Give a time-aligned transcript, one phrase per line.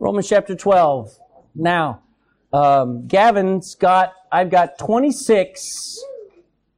[0.00, 1.18] Romans chapter 12.
[1.54, 2.00] Now,
[2.54, 6.02] um, Gavin's got, I've got 26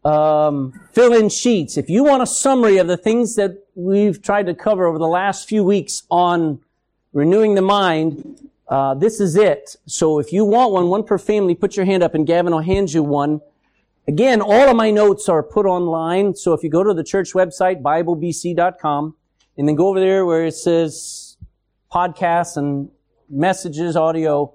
[0.04, 1.76] um, fill in sheets.
[1.76, 5.06] If you want a summary of the things that we've tried to cover over the
[5.06, 6.60] last few weeks on
[7.12, 9.76] renewing the mind, uh, this is it.
[9.86, 12.60] So if you want one, one per family, put your hand up and Gavin will
[12.60, 13.40] hand you one.
[14.08, 16.34] Again, all of my notes are put online.
[16.34, 19.14] So if you go to the church website, BibleBC.com,
[19.56, 21.36] and then go over there where it says
[21.92, 22.90] podcasts and
[23.32, 24.54] messages, audio,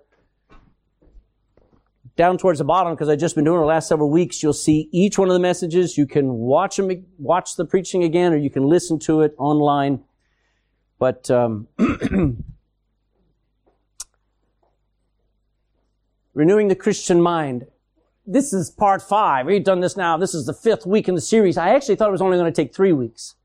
[2.16, 4.54] down towards the bottom, because I've just been doing it the last several weeks, you'll
[4.54, 5.98] see each one of the messages.
[5.98, 10.04] You can watch them, watch the preaching again, or you can listen to it online.
[11.00, 11.68] But um,
[16.34, 17.68] renewing the Christian mind.
[18.26, 19.46] This is part five.
[19.46, 20.18] We've done this now.
[20.18, 21.58] This is the fifth week in the series.
[21.58, 23.36] I actually thought it was only going to take three weeks.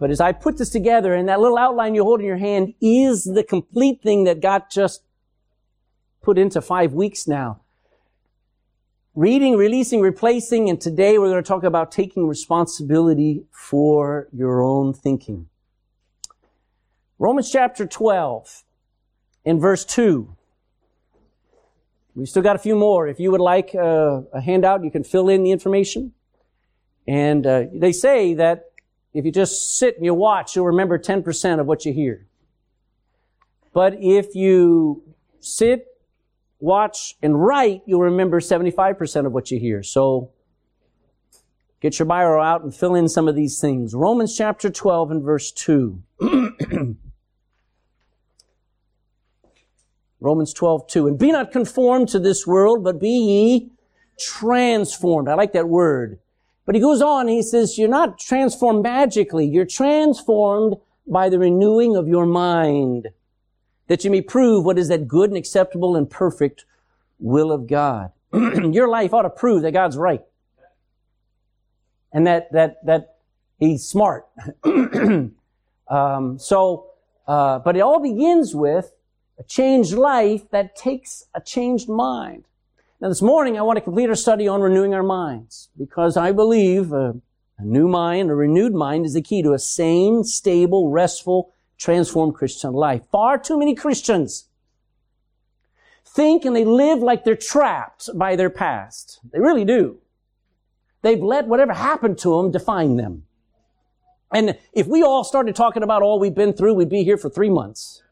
[0.00, 2.74] But as I put this together, and that little outline you hold in your hand
[2.80, 5.02] is the complete thing that got just
[6.22, 7.60] put into five weeks now
[9.14, 14.94] reading, releasing, replacing, and today we're going to talk about taking responsibility for your own
[14.94, 15.48] thinking.
[17.18, 18.64] Romans chapter 12
[19.44, 20.34] in verse 2.
[22.14, 23.08] We've still got a few more.
[23.08, 26.12] If you would like a, a handout, you can fill in the information.
[27.06, 28.69] And uh, they say that
[29.12, 32.26] if you just sit and you watch, you'll remember 10% of what you hear.
[33.72, 35.02] But if you
[35.40, 35.90] sit
[36.60, 39.82] watch, and write, you'll remember 75% of what you hear.
[39.82, 40.30] So
[41.80, 43.94] get your biro out and fill in some of these things.
[43.94, 46.02] Romans chapter 12 and verse 2.
[50.20, 51.06] Romans 12, 2.
[51.08, 53.70] And be not conformed to this world, but be ye
[54.18, 55.28] transformed.
[55.28, 56.18] I like that word.
[56.70, 59.44] But he goes on, he says, you're not transformed magically.
[59.44, 63.08] You're transformed by the renewing of your mind
[63.88, 66.66] that you may prove what is that good and acceptable and perfect
[67.18, 68.12] will of God.
[68.32, 70.22] Your life ought to prove that God's right.
[72.12, 73.16] And that, that, that
[73.58, 74.28] He's smart.
[74.64, 76.86] um, so,
[77.26, 78.94] uh, but it all begins with
[79.40, 82.44] a changed life that takes a changed mind.
[83.02, 86.32] Now this morning I want to complete our study on renewing our minds because I
[86.32, 87.14] believe a,
[87.56, 92.34] a new mind, a renewed mind is the key to a sane, stable, restful, transformed
[92.34, 93.00] Christian life.
[93.10, 94.48] Far too many Christians
[96.04, 99.20] think and they live like they're trapped by their past.
[99.32, 99.96] They really do.
[101.00, 103.24] They've let whatever happened to them define them.
[104.30, 107.30] And if we all started talking about all we've been through, we'd be here for
[107.30, 108.02] three months.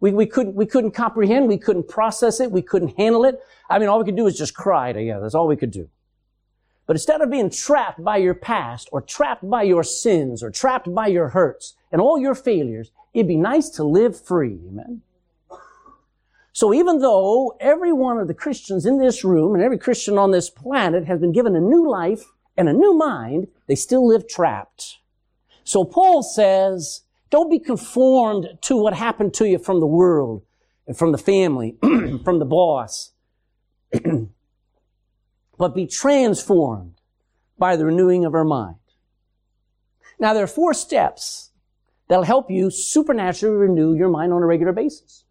[0.00, 3.40] We, we couldn't, we couldn't comprehend, we couldn't process it, we couldn't handle it.
[3.70, 5.22] I mean, all we could do was just cry together.
[5.22, 5.88] That's all we could do.
[6.86, 10.94] But instead of being trapped by your past or trapped by your sins or trapped
[10.94, 14.60] by your hurts and all your failures, it'd be nice to live free.
[14.68, 15.02] Amen.
[16.52, 20.30] So even though every one of the Christians in this room and every Christian on
[20.30, 22.24] this planet has been given a new life
[22.56, 24.98] and a new mind, they still live trapped.
[25.64, 30.42] So Paul says, don't be conformed to what happened to you from the world
[30.86, 33.12] and from the family, from the boss.
[35.58, 37.00] but be transformed
[37.58, 38.76] by the renewing of our mind.
[40.18, 41.50] Now there are four steps
[42.08, 45.24] that'll help you supernaturally renew your mind on a regular basis.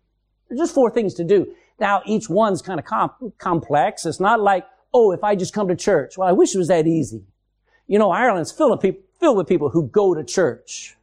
[0.48, 1.54] There's just four things to do.
[1.80, 4.06] Now each one's kind of comp- complex.
[4.06, 6.18] It's not like, oh, if I just come to church.
[6.18, 7.24] Well, I wish it was that easy.
[7.88, 8.80] You know, Ireland's people,
[9.20, 10.96] filled with people who go to church.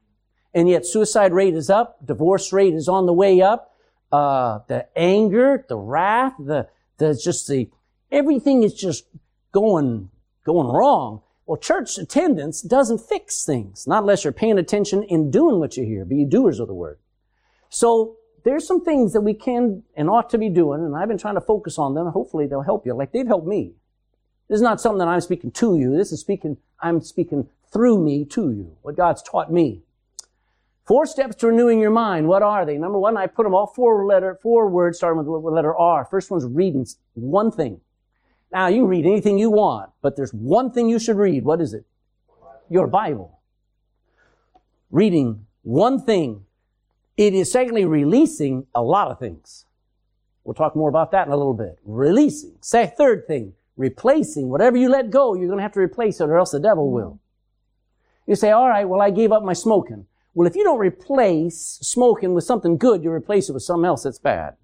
[0.54, 3.74] And yet suicide rate is up, divorce rate is on the way up,
[4.10, 6.68] uh, the anger, the wrath, the,
[6.98, 7.70] the just the
[8.10, 9.06] everything is just
[9.52, 10.10] going,
[10.44, 11.22] going wrong.
[11.46, 15.84] Well, church attendance doesn't fix things, not unless you're paying attention and doing what you
[15.84, 16.04] hear.
[16.04, 16.98] Be doers of the word.
[17.70, 21.18] So there's some things that we can and ought to be doing, and I've been
[21.18, 22.06] trying to focus on them.
[22.08, 23.72] Hopefully they'll help you, like they've helped me.
[24.48, 25.96] This is not something that I'm speaking to you.
[25.96, 29.82] This is speaking, I'm speaking through me to you, what God's taught me.
[30.84, 32.26] Four steps to renewing your mind.
[32.26, 32.76] What are they?
[32.76, 36.04] Number one, I put them all four letter, four words starting with the letter R.
[36.04, 37.80] First one's reading one thing.
[38.52, 41.44] Now, you read anything you want, but there's one thing you should read.
[41.44, 41.86] What is it?
[42.68, 43.40] Your Bible.
[44.90, 46.44] Reading one thing.
[47.16, 49.66] It is secondly releasing a lot of things.
[50.44, 51.78] We'll talk more about that in a little bit.
[51.84, 52.56] Releasing.
[52.60, 54.48] Say third thing, replacing.
[54.48, 56.90] Whatever you let go, you're going to have to replace it or else the devil
[56.90, 57.20] will.
[58.26, 60.06] You say, all right, well, I gave up my smoking.
[60.34, 64.04] Well, if you don't replace smoking with something good, you replace it with something else
[64.04, 64.56] that's bad.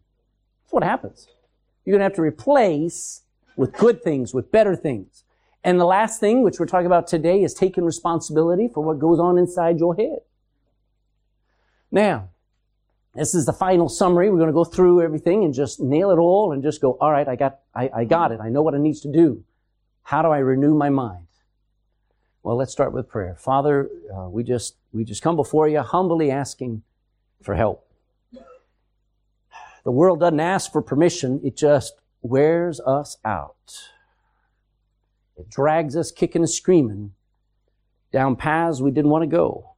[0.63, 1.29] That's what happens.
[1.85, 3.23] You're going to have to replace
[3.57, 5.25] with good things, with better things.
[5.65, 9.19] And the last thing, which we're talking about today, is taking responsibility for what goes
[9.19, 10.21] on inside your head.
[11.91, 12.29] Now,
[13.15, 14.31] This is the final summary.
[14.31, 17.11] We're going to go through everything and just nail it all and just go, all
[17.11, 18.41] right, I got, I, I got it.
[18.41, 19.43] I know what it needs to do.
[20.05, 21.27] How do I renew my mind?
[22.49, 23.37] Well, let's start with prayer.
[23.39, 26.83] Father, uh, we just, we just come before you humbly asking
[27.43, 27.87] for help.
[29.85, 31.43] The world doesn't ask for permission.
[31.45, 33.91] It just wears us out.
[35.37, 37.13] It drags us kicking and screaming
[38.13, 39.75] down paths we didn't want to go.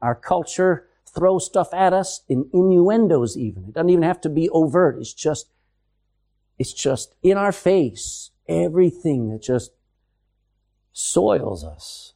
[0.00, 3.64] Our culture throws stuff at us in innuendos even.
[3.64, 4.96] It doesn't even have to be overt.
[4.98, 5.50] It's just,
[6.58, 8.30] it's just in our face.
[8.48, 9.72] Everything that just
[10.98, 12.14] soils us,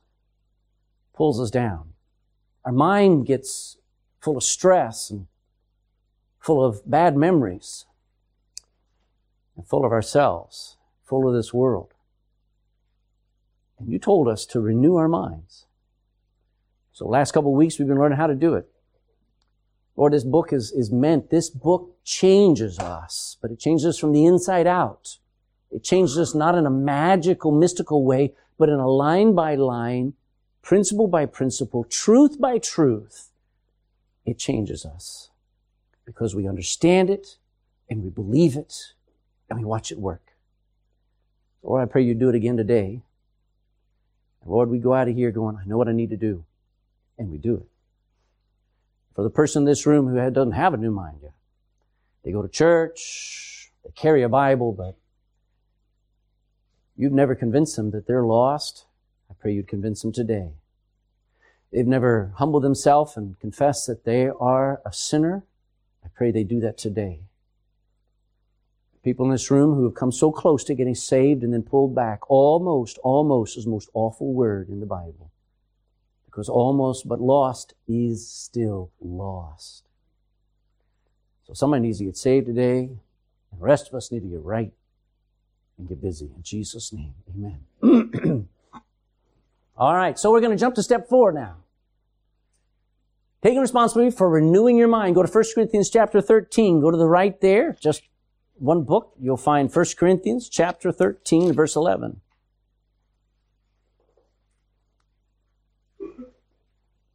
[1.12, 1.90] pulls us down.
[2.64, 3.76] Our mind gets
[4.22, 5.26] full of stress and
[6.38, 7.84] full of bad memories
[9.54, 11.92] and full of ourselves, full of this world.
[13.78, 15.66] And you told us to renew our minds.
[16.90, 18.66] So last couple of weeks we've been learning how to do it.
[19.94, 24.14] Lord, this book is, is meant, this book changes us, but it changes us from
[24.14, 25.18] the inside out.
[25.70, 30.14] It changes us not in a magical, mystical way, but in a line by line,
[30.62, 33.30] principle by principle, truth by truth.
[34.24, 35.30] It changes us
[36.04, 37.36] because we understand it
[37.88, 38.94] and we believe it
[39.48, 40.32] and we watch it work.
[41.62, 43.02] Lord, I pray you do it again today.
[44.44, 46.44] Lord, we go out of here going, I know what I need to do.
[47.18, 47.68] And we do it
[49.14, 51.34] for the person in this room who doesn't have a new mind yet.
[52.24, 54.96] They go to church, they carry a Bible, but
[57.00, 58.84] you've never convinced them that they're lost.
[59.30, 60.50] I pray you'd convince them today.
[61.72, 65.44] They've never humbled themselves and confessed that they are a sinner.
[66.04, 67.20] I pray they do that today.
[69.02, 71.94] People in this room who have come so close to getting saved and then pulled
[71.94, 75.30] back, almost, almost is the most awful word in the Bible
[76.26, 79.84] because almost but lost is still lost.
[81.46, 82.98] So somebody needs to get saved today, and
[83.58, 84.72] the rest of us need to get right
[85.80, 86.30] and get busy.
[86.36, 88.48] In Jesus' name, amen.
[89.76, 91.56] All right, so we're going to jump to step four now.
[93.42, 95.14] Taking responsibility for renewing your mind.
[95.14, 96.80] Go to 1 Corinthians chapter 13.
[96.80, 98.02] Go to the right there, just
[98.56, 99.14] one book.
[99.18, 102.20] You'll find 1 Corinthians chapter 13, verse 11.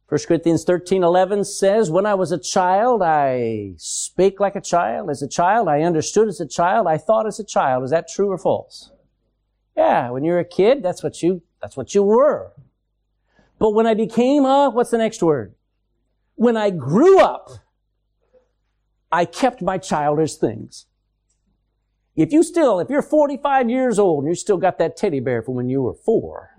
[0.08, 5.10] 1 Corinthians 13, 11 says, When I was a child, I spake like a child.
[5.10, 6.86] As a child, I understood as a child.
[6.86, 7.82] I thought as a child.
[7.82, 8.92] Is that true or false?
[9.76, 12.52] Yeah, when you're a kid, that's what you, that's what you were.
[13.58, 15.54] But when I became a, what's the next word?
[16.36, 17.50] When I grew up,
[19.10, 20.86] I kept my childish things.
[22.14, 25.42] If you still, if you're 45 years old and you still got that teddy bear
[25.42, 26.50] from when you were four,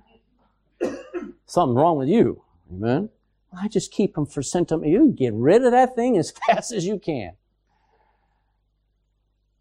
[1.46, 2.44] something wrong with you.
[2.72, 3.10] Amen.
[3.60, 4.92] I just keep them for sentiment.
[4.92, 7.34] You get rid of that thing as fast as you can.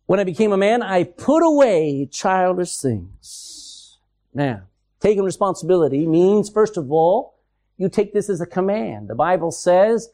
[0.07, 3.99] When I became a man, I put away childish things.
[4.33, 4.63] Now,
[5.01, 7.35] taking responsibility means, first of all,
[7.77, 9.09] you take this as a command.
[9.09, 10.11] The Bible says,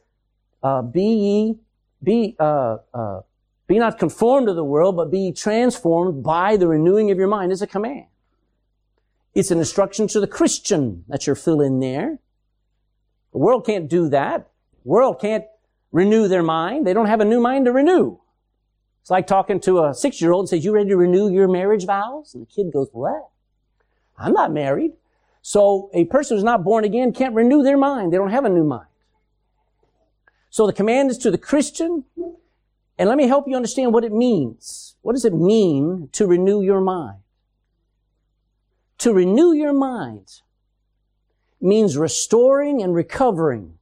[0.63, 1.59] uh, "Be ye,
[2.01, 3.21] be, uh, uh,
[3.67, 7.51] be not conformed to the world, but be transformed by the renewing of your mind."
[7.51, 8.07] Is a command.
[9.35, 12.19] It's an instruction to the Christian that you're filling there.
[13.33, 14.47] The world can't do that.
[14.83, 15.43] The world can't
[15.91, 16.87] renew their mind.
[16.87, 18.19] They don't have a new mind to renew.
[19.01, 22.33] It's like talking to a six-year-old and says, you ready to renew your marriage vows?
[22.33, 23.29] And the kid goes, what?
[24.17, 24.93] I'm not married.
[25.41, 28.13] So a person who's not born again can't renew their mind.
[28.13, 28.87] They don't have a new mind.
[30.49, 32.05] So the command is to the Christian.
[32.97, 34.95] And let me help you understand what it means.
[35.01, 37.17] What does it mean to renew your mind?
[38.99, 40.41] To renew your mind
[41.63, 43.77] means restoring and recovering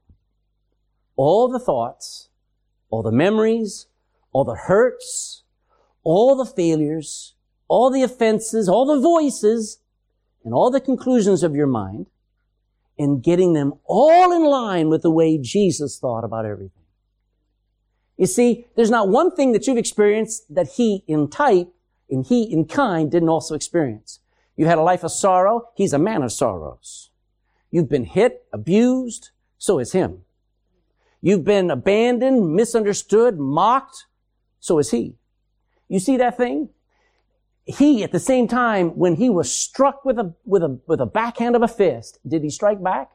[1.15, 2.29] all the thoughts,
[2.89, 3.88] all the memories,
[4.31, 5.43] all the hurts,
[6.03, 7.35] all the failures,
[7.67, 9.79] all the offenses, all the voices,
[10.43, 12.07] and all the conclusions of your mind,
[12.97, 16.83] and getting them all in line with the way Jesus thought about everything.
[18.17, 21.69] You see, there's not one thing that you've experienced that he in type,
[22.09, 24.19] and he in kind didn't also experience.
[24.55, 25.69] You had a life of sorrow.
[25.75, 27.11] He's a man of sorrows.
[27.72, 30.24] You've been hit, abused, so is him.
[31.22, 34.06] You've been abandoned, misunderstood, mocked,
[34.60, 35.16] so is he.
[35.88, 36.70] You see that thing?
[37.66, 41.06] He, at the same time, when he was struck with a, with a, with a
[41.06, 43.12] backhand of a fist, did he strike back?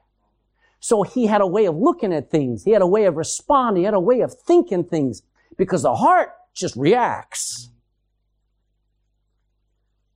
[0.78, 2.64] So he had a way of looking at things.
[2.64, 3.82] He had a way of responding.
[3.82, 5.22] He had a way of thinking things
[5.56, 7.70] because the heart just reacts.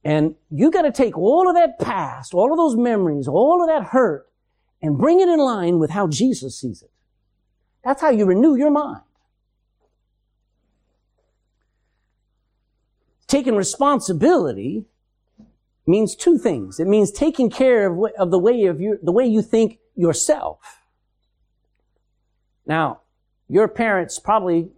[0.05, 3.69] And you got to take all of that past, all of those memories, all of
[3.69, 4.30] that hurt,
[4.83, 6.91] and bring it in line with how Jesus sees it.
[7.85, 9.03] That's how you renew your mind.
[13.27, 14.87] Taking responsibility
[15.87, 16.81] means two things.
[16.81, 20.81] It means taking care of, of the way of your, the way you think yourself.
[22.67, 23.01] Now,
[23.49, 24.71] your parents probably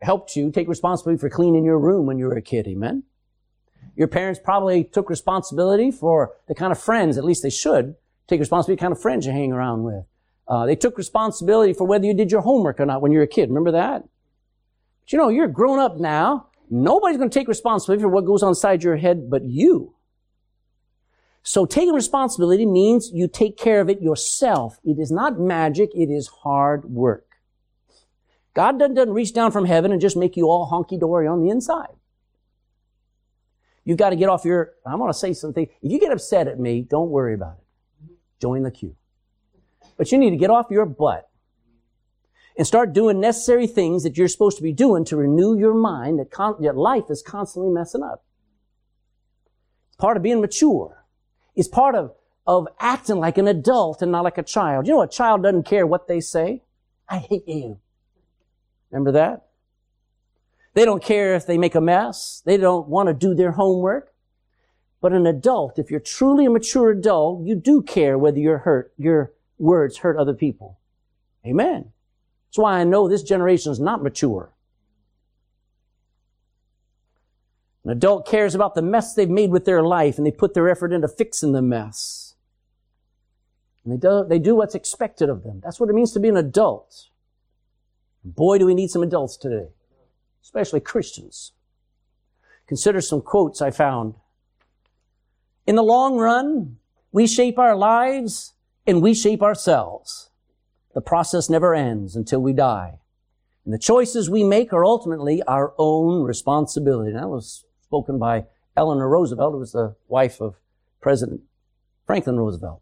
[0.00, 2.66] helped you take responsibility for cleaning your room when you were a kid.
[2.66, 3.04] Amen.
[3.96, 7.96] Your parents probably took responsibility for the kind of friends, at least they should,
[8.28, 10.04] take responsibility kind of friends you hang around with.
[10.46, 13.24] Uh, they took responsibility for whether you did your homework or not when you were
[13.24, 13.48] a kid.
[13.48, 14.02] Remember that?
[15.00, 16.48] But you know, you're grown up now.
[16.70, 19.94] Nobody's going to take responsibility for what goes on inside your head but you.
[21.42, 24.78] So taking responsibility means you take care of it yourself.
[24.84, 25.90] It is not magic.
[25.94, 27.24] It is hard work.
[28.54, 31.94] God doesn't, reach down from heaven and just make you all honky-dory on the inside.
[33.84, 35.68] You've got to get off your, I'm going to say something.
[35.80, 37.67] If you get upset at me, don't worry about it.
[38.40, 38.96] Join the queue.
[39.96, 41.28] But you need to get off your butt
[42.56, 46.18] and start doing necessary things that you're supposed to be doing to renew your mind
[46.18, 48.24] that, con- that life is constantly messing up.
[49.88, 51.04] It's part of being mature.
[51.54, 52.14] It's part of,
[52.46, 54.86] of acting like an adult and not like a child.
[54.86, 56.62] You know, a child doesn't care what they say.
[57.08, 57.78] I hate you.
[58.90, 59.46] Remember that?
[60.74, 62.42] They don't care if they make a mess.
[62.44, 64.12] They don't want to do their homework.
[65.00, 68.92] But an adult, if you're truly a mature adult, you do care whether you're hurt,
[68.98, 70.78] your words hurt other people.
[71.46, 71.92] Amen.
[72.48, 74.50] That's why I know this generation is not mature.
[77.84, 80.68] An adult cares about the mess they've made with their life and they put their
[80.68, 82.34] effort into fixing the mess.
[83.84, 85.60] And they do, they do what's expected of them.
[85.62, 87.08] That's what it means to be an adult.
[88.24, 89.68] Boy, do we need some adults today
[90.48, 91.52] especially Christians.
[92.66, 94.14] Consider some quotes I found.
[95.68, 96.78] In the long run,
[97.12, 98.54] we shape our lives
[98.86, 100.30] and we shape ourselves.
[100.94, 103.00] The process never ends until we die.
[103.66, 107.10] And the choices we make are ultimately our own responsibility.
[107.10, 108.46] And that was spoken by
[108.78, 110.54] Eleanor Roosevelt, who was the wife of
[111.02, 111.42] President
[112.06, 112.80] Franklin Roosevelt.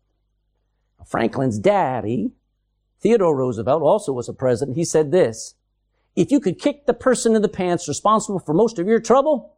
[1.04, 2.30] Franklin's daddy,
[3.00, 4.76] Theodore Roosevelt, also was a president.
[4.76, 5.56] He said this,
[6.14, 9.56] if you could kick the person in the pants responsible for most of your trouble,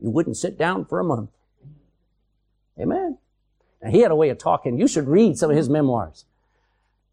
[0.00, 1.30] you wouldn't sit down for a month.
[2.80, 3.18] Amen.
[3.82, 4.78] Now, he had a way of talking.
[4.78, 6.24] You should read some of his memoirs.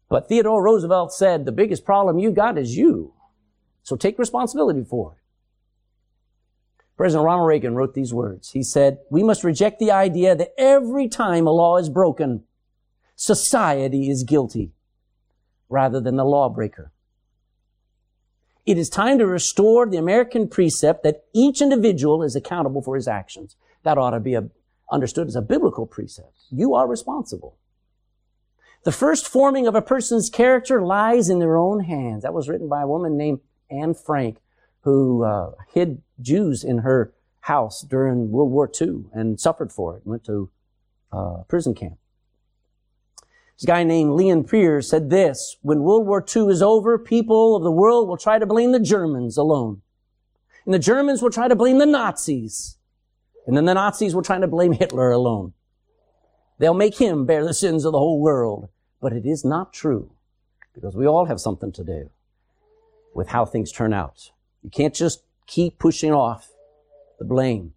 [0.08, 3.12] But Theodore Roosevelt said, the biggest problem you got is you.
[3.82, 5.18] So take responsibility for it.
[6.96, 8.50] President Ronald Reagan wrote these words.
[8.50, 12.44] He said, we must reject the idea that every time a law is broken,
[13.14, 14.72] society is guilty
[15.68, 16.90] rather than the lawbreaker.
[18.66, 23.08] It is time to restore the American precept that each individual is accountable for his
[23.08, 23.56] actions.
[23.84, 24.48] That ought to be a,
[24.90, 26.34] understood as a biblical precept.
[26.50, 27.56] You are responsible.
[28.84, 32.22] The first forming of a person's character lies in their own hands.
[32.22, 33.40] That was written by a woman named
[33.70, 34.38] Anne Frank,
[34.82, 40.02] who uh, hid Jews in her house during World War II and suffered for it.
[40.06, 40.50] Went to
[41.12, 41.98] uh, prison camp.
[43.56, 47.64] This guy named Leon Pierce said this, when World War II is over, people of
[47.64, 49.82] the world will try to blame the Germans alone.
[50.64, 52.77] And the Germans will try to blame the Nazis.
[53.48, 55.54] And then the Nazis were trying to blame Hitler alone.
[56.58, 58.68] They'll make him bear the sins of the whole world.
[59.00, 60.12] But it is not true.
[60.74, 62.10] Because we all have something to do
[63.14, 64.32] with how things turn out.
[64.62, 66.50] You can't just keep pushing off
[67.18, 67.72] the blame.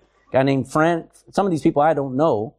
[0.00, 2.56] A guy named Frank, some of these people I don't know,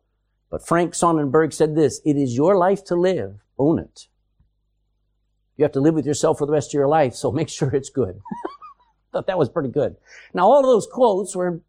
[0.49, 3.43] but Frank Sonnenberg said this, it is your life to live.
[3.59, 4.07] Own it.
[5.57, 7.75] You have to live with yourself for the rest of your life, so make sure
[7.75, 8.21] it's good.
[9.11, 9.97] Thought that was pretty good.
[10.33, 11.61] Now all of those quotes were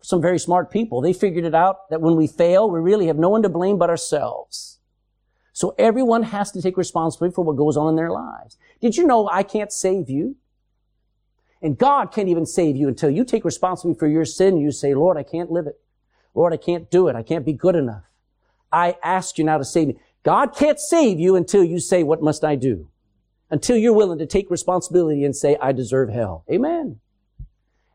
[0.00, 1.00] some very smart people.
[1.00, 3.78] They figured it out that when we fail, we really have no one to blame
[3.78, 4.78] but ourselves.
[5.52, 8.56] So everyone has to take responsibility for what goes on in their lives.
[8.80, 10.36] Did you know I can't save you?
[11.60, 14.58] And God can't even save you until you take responsibility for your sin.
[14.58, 15.80] You say, Lord, I can't live it.
[16.34, 17.16] Lord, I can't do it.
[17.16, 18.04] I can't be good enough.
[18.70, 19.96] I ask you now to save me.
[20.22, 22.88] God can't save you until you say, what must I do?
[23.50, 26.44] Until you're willing to take responsibility and say, I deserve hell.
[26.48, 27.00] Amen.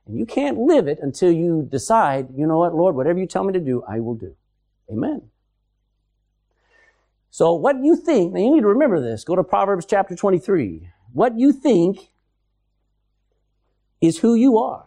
[0.06, 3.44] And you can't live it until you decide, you know what, Lord, whatever you tell
[3.44, 4.36] me to do, I will do.
[4.92, 5.30] Amen.
[7.30, 9.24] So what you think, now you need to remember this.
[9.24, 10.90] Go to Proverbs chapter 23.
[11.14, 12.10] What you think
[14.02, 14.86] is who you are.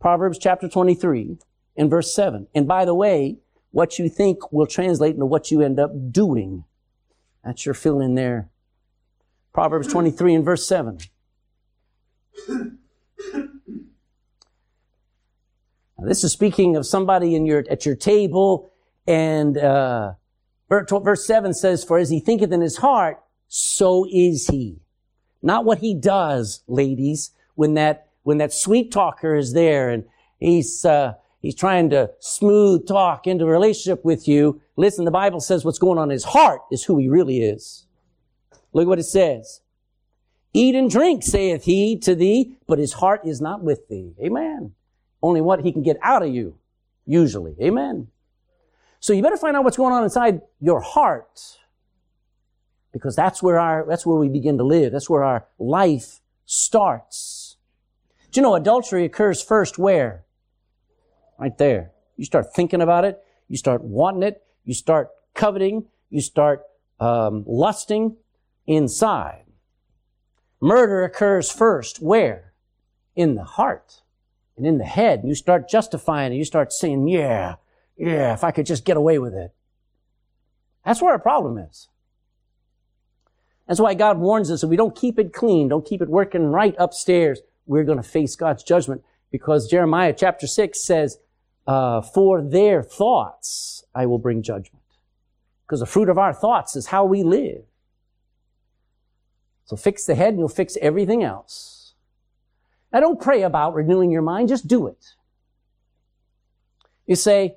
[0.00, 1.38] Proverbs chapter 23
[1.76, 2.48] and verse 7.
[2.54, 3.38] And by the way,
[3.70, 6.64] what you think will translate into what you end up doing.
[7.44, 8.48] That's your fill in there.
[9.52, 10.98] Proverbs 23 and verse 7.
[15.98, 18.70] Now, this is speaking of somebody in your, at your table
[19.06, 20.12] and, uh,
[20.68, 24.80] verse 7 says, for as he thinketh in his heart, so is he.
[25.42, 30.04] Not what he does, ladies, when that, when that sweet talker is there and,
[30.38, 34.60] he's, uh, he's trying to smooth talk into a relationship with you.
[34.76, 37.86] Listen, the Bible says what's going on in his heart is who he really is.
[38.72, 39.60] Look what it says.
[40.52, 44.14] Eat and drink, saith he to thee, but his heart is not with thee.
[44.22, 44.74] Amen.
[45.22, 46.56] Only what he can get out of you,
[47.04, 47.56] usually.
[47.60, 48.08] Amen.
[49.00, 51.58] So you better find out what's going on inside your heart.
[52.92, 54.92] Because that's where our, that's where we begin to live.
[54.92, 57.56] That's where our life starts.
[58.30, 60.24] Do you know adultery occurs first where?
[61.38, 61.92] Right there.
[62.16, 63.18] You start thinking about it.
[63.46, 64.42] You start wanting it.
[64.64, 65.86] You start coveting.
[66.10, 66.62] You start
[66.98, 68.16] um, lusting
[68.66, 69.44] inside.
[70.60, 72.52] Murder occurs first where?
[73.14, 74.02] In the heart
[74.58, 75.20] and in the head.
[75.20, 77.56] and You start justifying and You start saying, yeah,
[77.96, 79.52] yeah, if I could just get away with it.
[80.84, 81.88] That's where our problem is.
[83.66, 86.46] That's why God warns us if we don't keep it clean, don't keep it working
[86.46, 91.18] right upstairs, we're going to face God's judgment because Jeremiah chapter 6 says,
[91.66, 94.82] uh, for their thoughts I will bring judgment.
[95.66, 97.64] Because the fruit of our thoughts is how we live.
[99.66, 101.77] So fix the head and you'll fix everything else.
[102.92, 105.14] Now don't pray about renewing your mind, just do it.
[107.06, 107.56] You say,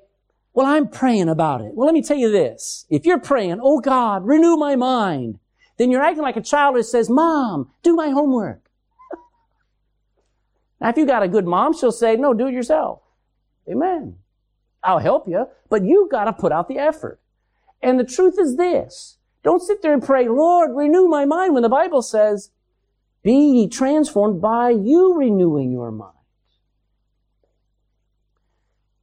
[0.54, 1.72] well, I'm praying about it.
[1.74, 2.86] Well, let me tell you this.
[2.90, 5.38] If you're praying, oh God, renew my mind,
[5.78, 8.70] then you're acting like a child that says, Mom, do my homework.
[10.80, 13.00] now, if you got a good mom, she'll say, no, do it yourself.
[13.68, 14.16] Amen.
[14.84, 17.20] I'll help you, but you got to put out the effort.
[17.80, 19.18] And the truth is this.
[19.42, 22.50] Don't sit there and pray, Lord, renew my mind when the Bible says,
[23.22, 26.16] be ye transformed by you renewing your mind.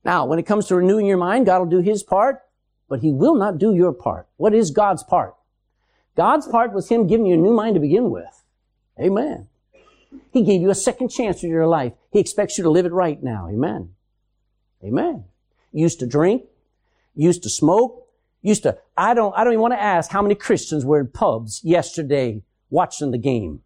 [0.03, 2.41] Now, when it comes to renewing your mind, God will do His part,
[2.87, 4.27] but He will not do your part.
[4.37, 5.35] What is God's part?
[6.15, 8.43] God's part was Him giving you a new mind to begin with.
[8.99, 9.47] Amen.
[10.31, 11.93] He gave you a second chance in your life.
[12.11, 13.47] He expects you to live it right now.
[13.47, 13.93] Amen.
[14.83, 15.25] Amen.
[15.71, 16.43] used to drink,
[17.15, 18.07] used to smoke,
[18.41, 21.07] used to, I don't, I don't even want to ask how many Christians were in
[21.07, 23.61] pubs yesterday watching the game.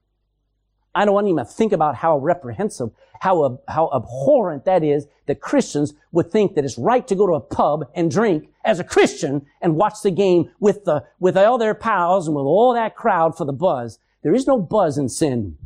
[0.95, 5.41] I don't want to even think about how reprehensible, how, how abhorrent that is that
[5.41, 8.83] Christians would think that it's right to go to a pub and drink as a
[8.83, 12.95] Christian and watch the game with the, with all their pals and with all that
[12.95, 13.97] crowd for the buzz.
[14.21, 15.57] There is no buzz in sin.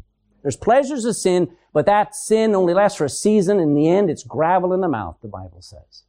[0.41, 3.59] There's pleasures of sin, but that sin only lasts for a season.
[3.59, 6.03] In the end, it's gravel in the mouth, the Bible says.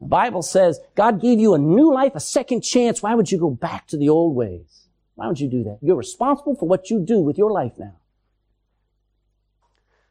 [0.00, 3.02] The Bible says God gave you a new life, a second chance.
[3.02, 4.86] Why would you go back to the old ways?
[5.14, 5.78] Why would you do that?
[5.82, 7.96] You're responsible for what you do with your life now.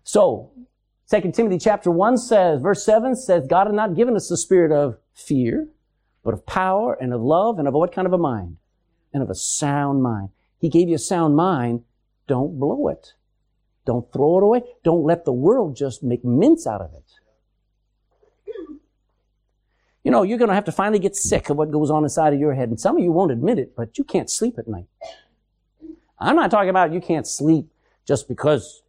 [0.08, 0.52] So,
[1.12, 4.72] 2 Timothy chapter 1 says, verse 7 says, God has not given us the spirit
[4.72, 5.68] of fear,
[6.24, 8.56] but of power and of love and of what kind of a mind?
[9.14, 10.30] And of a sound mind.
[10.60, 11.84] He gave you a sound mind.
[12.26, 13.16] Don't blow it.
[13.86, 14.62] Don't throw it away.
[14.82, 17.04] Don't let the world just make mince out of it.
[20.06, 22.34] You know, you're going to have to finally get sick of what goes on inside
[22.34, 22.70] of your head.
[22.70, 24.88] And some of you won't admit it, but you can't sleep at night.
[26.18, 27.68] I'm not talking about you can't sleep
[28.06, 28.84] just because,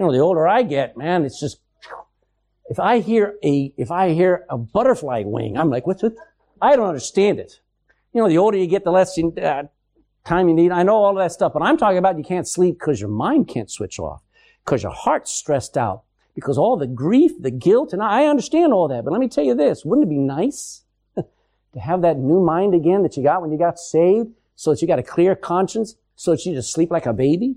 [0.00, 1.58] you know, the older I get, man, it's just,
[2.70, 6.14] if I hear a, if I hear a butterfly wing, I'm like, what's it?
[6.62, 7.60] I don't understand it.
[8.14, 9.64] You know, the older you get, the less you, uh,
[10.24, 10.72] time you need.
[10.72, 13.10] I know all of that stuff, but I'm talking about you can't sleep because your
[13.10, 14.22] mind can't switch off,
[14.64, 18.88] because your heart's stressed out, because all the grief, the guilt, and I understand all
[18.88, 19.04] that.
[19.04, 20.82] But let me tell you this, wouldn't it be nice
[21.14, 24.80] to have that new mind again that you got when you got saved so that
[24.80, 27.56] you got a clear conscience so that you just sleep like a baby?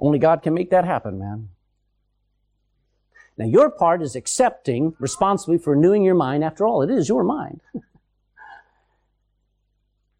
[0.00, 1.48] Only God can make that happen, man.
[3.36, 6.44] Now your part is accepting responsibly for renewing your mind.
[6.44, 7.60] After all, it is your mind.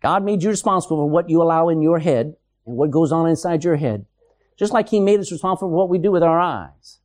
[0.00, 2.36] God made you responsible for what you allow in your head
[2.66, 4.06] and what goes on inside your head.
[4.56, 6.98] Just like He made us responsible for what we do with our eyes.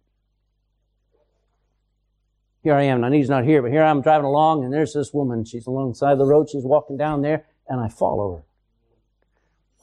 [2.63, 5.13] Here I am, now he's not here, but here I'm driving along, and there's this
[5.13, 5.43] woman.
[5.43, 6.49] She's alongside the road.
[6.49, 8.45] She's walking down there, and I follow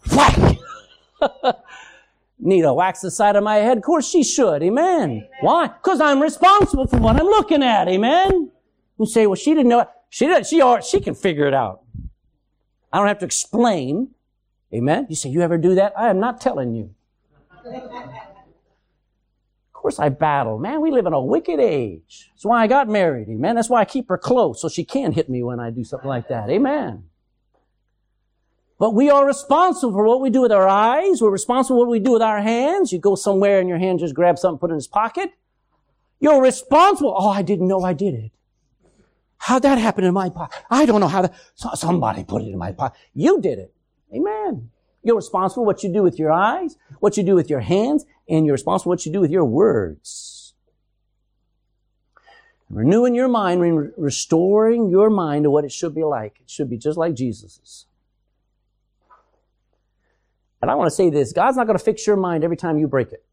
[0.07, 0.17] her.
[0.17, 0.57] Whack!
[2.41, 3.77] Nita whacks the side of my head.
[3.77, 4.63] Of course she should.
[4.63, 5.11] Amen.
[5.11, 5.29] Amen.
[5.41, 5.69] Why?
[5.69, 7.89] Because I'm responsible for what I'm looking at.
[7.89, 8.51] Amen.
[8.99, 9.81] You say, well, she didn't know.
[9.81, 9.89] It.
[10.09, 10.47] She did.
[10.47, 11.83] She, she can figure it out.
[12.93, 14.11] I don't have to explain.
[14.73, 15.07] Amen.
[15.09, 15.93] You say, you ever do that?
[15.99, 16.95] I am not telling you.
[17.65, 17.73] Of
[19.73, 20.59] course I battle.
[20.59, 22.31] Man, we live in a wicked age.
[22.35, 23.29] That's why I got married.
[23.29, 23.55] Amen.
[23.55, 26.09] That's why I keep her close so she can't hit me when I do something
[26.09, 26.51] like that.
[26.51, 27.05] Amen.
[28.81, 31.21] But we are responsible for what we do with our eyes.
[31.21, 32.93] We're responsible for what we do with our hands.
[32.93, 35.35] You go somewhere and your hand just grabs something, put it in his pocket.
[36.19, 37.15] You're responsible.
[37.15, 38.31] Oh, I didn't know I did it.
[39.37, 40.65] How'd that happen in my pocket?
[40.71, 42.99] I don't know how that, somebody put it in my pocket.
[43.13, 43.75] You did it.
[44.15, 44.71] Amen.
[45.03, 48.07] You're responsible for what you do with your eyes, what you do with your hands,
[48.31, 50.55] and you're responsible for what you do with your words.
[52.71, 56.41] Renewing your mind, restoring your mind to what it should be like.
[56.41, 57.85] It should be just like Jesus's.
[60.63, 62.79] And I want to say this God's not going to fix your mind every time
[62.79, 63.25] you break it.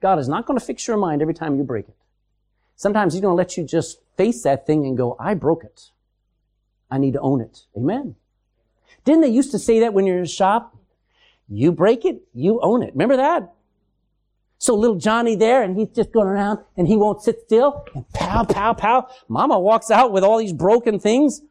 [0.00, 1.94] God is not going to fix your mind every time you break it.
[2.76, 5.90] Sometimes He's going to let you just face that thing and go, I broke it.
[6.90, 7.62] I need to own it.
[7.76, 8.16] Amen.
[9.04, 10.76] Didn't they used to say that when you're in a shop?
[11.48, 12.92] You break it, you own it.
[12.92, 13.52] Remember that?
[14.58, 18.08] So little Johnny there, and he's just going around, and he won't sit still, and
[18.12, 19.08] pow, pow, pow.
[19.28, 21.42] Mama walks out with all these broken things,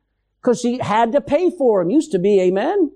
[0.42, 1.92] because she had to pay for them.
[1.92, 2.92] Used to be, amen?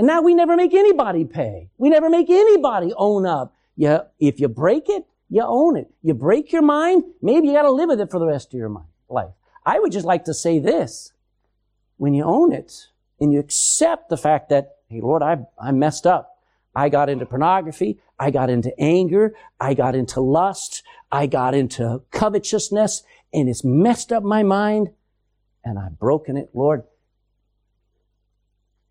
[0.00, 1.68] And now we never make anybody pay.
[1.76, 3.54] We never make anybody own up.
[3.76, 5.90] Yeah, if you break it, you own it.
[6.00, 8.70] You break your mind, maybe you gotta live with it for the rest of your
[8.70, 9.34] mind, life.
[9.66, 11.12] I would just like to say this.
[11.98, 12.86] When you own it,
[13.20, 16.38] and you accept the fact that, hey Lord, I, I messed up.
[16.74, 18.00] I got into pornography.
[18.18, 19.34] I got into anger.
[19.60, 20.82] I got into lust.
[21.12, 23.02] I got into covetousness
[23.34, 24.92] and it's messed up my mind
[25.62, 26.48] and I've broken it.
[26.54, 26.84] Lord,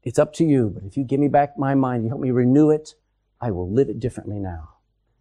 [0.03, 0.71] it's up to you.
[0.73, 2.95] But if you give me back my mind, you help me renew it,
[3.41, 4.69] I will live it differently now.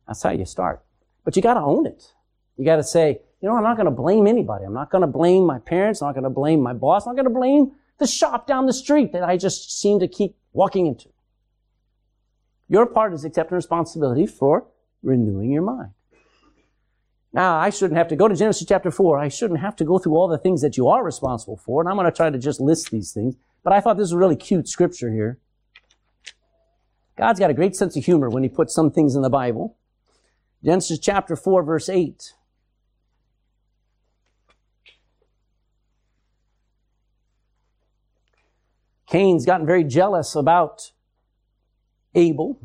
[0.07, 0.83] That's how you start.
[1.25, 2.13] But you got to own it.
[2.57, 4.65] You got to say, you know, I'm not going to blame anybody.
[4.65, 6.03] I'm not going to blame my parents.
[6.03, 7.07] I'm not going to blame my boss.
[7.07, 10.09] I'm not going to blame the shop down the street that I just seem to
[10.09, 11.09] keep walking into.
[12.69, 14.67] Your part is accepting responsibility for
[15.03, 15.93] renewing your mind.
[17.33, 19.19] Now, I shouldn't have to go to Genesis chapter 4.
[19.19, 21.89] I shouldn't have to go through all the things that you are responsible for, and
[21.89, 23.37] I'm going to try to just list these things.
[23.63, 25.39] But I thought this was a really cute scripture here.
[27.17, 29.77] God's got a great sense of humor when He puts some things in the Bible.
[30.65, 32.35] Genesis chapter 4, verse 8.
[39.09, 40.93] Cain's gotten very jealous about
[42.15, 42.61] Abel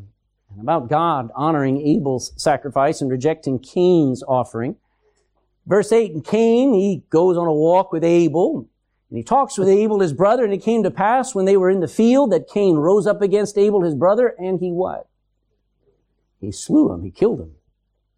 [0.50, 4.76] and about God honoring Abel's sacrifice and rejecting Cain's offering.
[5.66, 8.68] Verse 8, and Cain, he goes on a walk with Abel,
[9.14, 11.70] and he talks with Abel, his brother, and it came to pass when they were
[11.70, 15.08] in the field that Cain rose up against Abel, his brother, and he what?
[16.40, 17.52] He slew him, he killed him.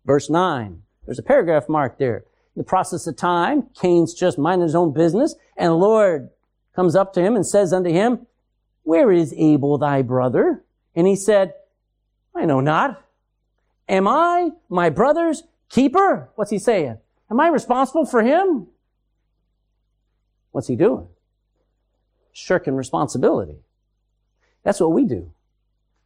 [0.07, 2.25] Verse 9, there's a paragraph mark there.
[2.55, 6.31] In the process of time, Cain's just minding his own business, and the Lord
[6.75, 8.27] comes up to him and says unto him,
[8.83, 10.65] Where is Abel thy brother?
[10.95, 11.53] And he said,
[12.35, 13.05] I know not.
[13.87, 16.31] Am I my brother's keeper?
[16.37, 16.97] What's he saying?
[17.31, 18.69] Am I responsible for him?
[20.57, 21.07] What's he doing?
[22.33, 23.59] Shirking responsibility.
[24.63, 25.31] That's what we do.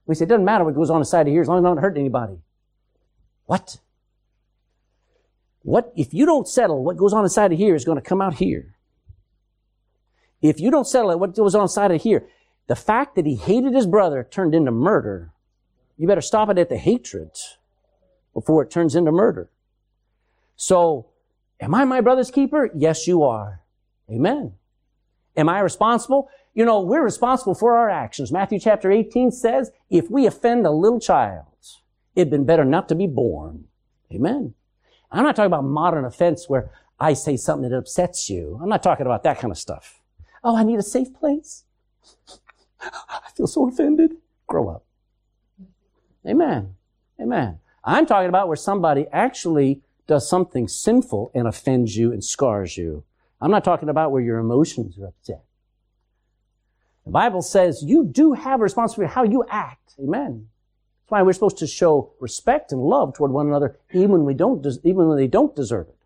[0.07, 1.69] We say, it doesn't matter what goes on inside of here as long as I
[1.69, 2.41] don't hurt anybody.
[3.47, 3.79] What?
[5.63, 8.21] What, if you don't settle, what goes on inside of here is going to come
[8.21, 8.75] out here.
[10.43, 12.27] If you don't settle it, what goes on inside of here?
[12.67, 15.31] The fact that he hated his brother turned into murder.
[15.97, 17.31] You better stop it at the hatred
[18.35, 19.49] before it turns into murder.
[20.57, 21.07] So,
[21.61, 22.69] am I my brother's keeper?
[22.75, 23.61] Yes, you are.
[24.11, 24.53] Amen.
[25.37, 26.29] Am I responsible?
[26.55, 28.33] You know, we're responsible for our actions.
[28.33, 31.47] Matthew chapter 18 says, if we offend a little child,
[32.17, 33.65] it'd been better not to be born.
[34.13, 34.55] Amen.
[35.13, 38.59] I'm not talking about modern offense where I say something that upsets you.
[38.63, 40.01] I'm not talking about that kind of stuff.
[40.43, 41.65] Oh, I need a safe place.
[42.81, 44.17] I feel so offended.
[44.47, 44.85] Grow up.
[46.27, 46.75] Amen.
[47.21, 47.59] Amen.
[47.85, 53.05] I'm talking about where somebody actually does something sinful and offends you and scars you.
[53.41, 55.45] I'm not talking about where your emotions are upset.
[57.05, 59.95] The Bible says you do have a responsibility how you act.
[59.99, 60.49] Amen.
[61.03, 64.35] That's why we're supposed to show respect and love toward one another even when we
[64.35, 65.97] don't, even when they don't deserve it.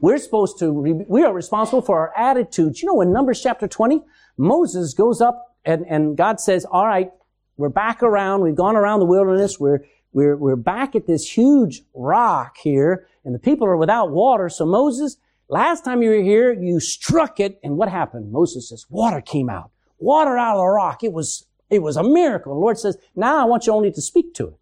[0.00, 2.82] We're supposed to, we are responsible for our attitudes.
[2.82, 4.02] You know, in Numbers chapter 20,
[4.36, 7.10] Moses goes up and, and God says, all right,
[7.56, 8.40] we're back around.
[8.40, 9.60] We've gone around the wilderness.
[9.60, 14.48] We're, we're, we're back at this huge rock here and the people are without water.
[14.48, 15.18] So Moses,
[15.52, 18.32] last time you were here, you struck it and what happened?
[18.32, 19.70] Moses says, water came out.
[19.98, 21.04] Water out of the rock.
[21.04, 22.54] It was, it was a miracle.
[22.54, 24.54] The Lord says, now I want you only to speak to it.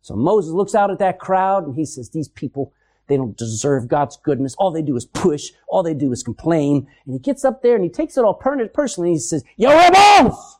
[0.00, 2.72] So Moses looks out at that crowd and he says, these people,
[3.08, 4.54] they don't deserve God's goodness.
[4.56, 5.50] All they do is push.
[5.68, 6.88] All they do is complain.
[7.04, 9.10] And he gets up there and he takes it all personally.
[9.10, 10.59] And He says, you're rebels!"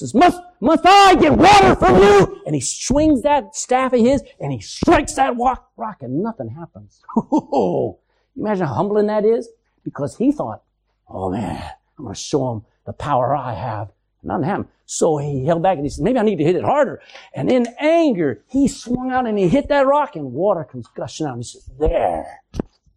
[0.00, 4.22] Says, "Must must I get water from you?" And he swings that staff of his
[4.40, 7.02] and he strikes that rock, rock and nothing happens.
[7.16, 7.98] Oh,
[8.34, 9.50] you imagine how humbling that is?
[9.84, 10.62] Because he thought,
[11.06, 11.62] "Oh man,
[11.98, 13.90] I'm going to show him the power I have."
[14.22, 14.68] Nothing happened.
[14.86, 17.00] So he held back and he said, maybe I need to hit it harder.
[17.34, 21.26] And in anger, he swung out and he hit that rock and water comes gushing
[21.26, 21.34] out.
[21.34, 22.42] And he says, there.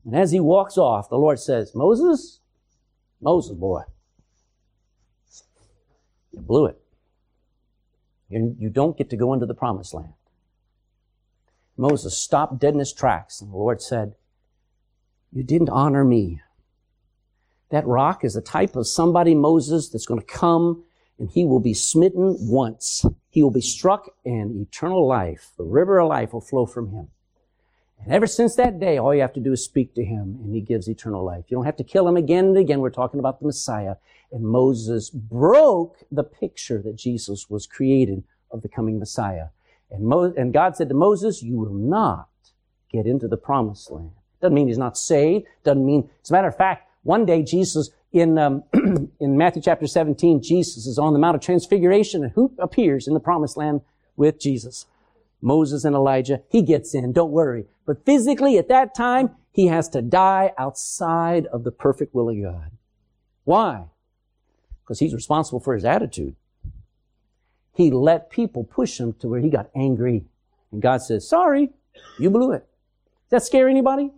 [0.05, 2.39] And as he walks off, the Lord says, Moses,
[3.21, 3.83] Moses, boy,
[6.31, 6.82] you blew it.
[8.33, 10.13] You you don't get to go into the promised land.
[11.77, 14.15] Moses stopped dead in his tracks, and the Lord said,
[15.31, 16.41] You didn't honor me.
[17.69, 20.83] That rock is a type of somebody, Moses, that's going to come
[21.19, 23.05] and he will be smitten once.
[23.29, 27.07] He will be struck and eternal life, the river of life will flow from him.
[28.05, 30.53] And ever since that day, all you have to do is speak to him and
[30.53, 31.45] he gives eternal life.
[31.47, 32.79] You don't have to kill him again and again.
[32.79, 33.95] We're talking about the Messiah.
[34.31, 39.47] And Moses broke the picture that Jesus was created of the coming Messiah.
[39.89, 42.27] And, Mo- and God said to Moses, you will not
[42.91, 44.11] get into the promised land.
[44.41, 45.45] Doesn't mean he's not saved.
[45.63, 49.87] Doesn't mean, as a matter of fact, one day Jesus, in, um, in Matthew chapter
[49.87, 53.81] 17, Jesus is on the Mount of Transfiguration and who appears in the promised land
[54.15, 54.85] with Jesus?
[55.43, 56.41] Moses and Elijah.
[56.49, 57.65] He gets in, don't worry.
[57.85, 62.41] But physically at that time, he has to die outside of the perfect will of
[62.41, 62.71] God.
[63.43, 63.85] Why?
[64.81, 66.35] Because he's responsible for his attitude.
[67.73, 70.25] He let people push him to where he got angry.
[70.71, 71.69] And God says, sorry,
[72.17, 72.65] you blew it.
[73.29, 74.11] Does that scare anybody?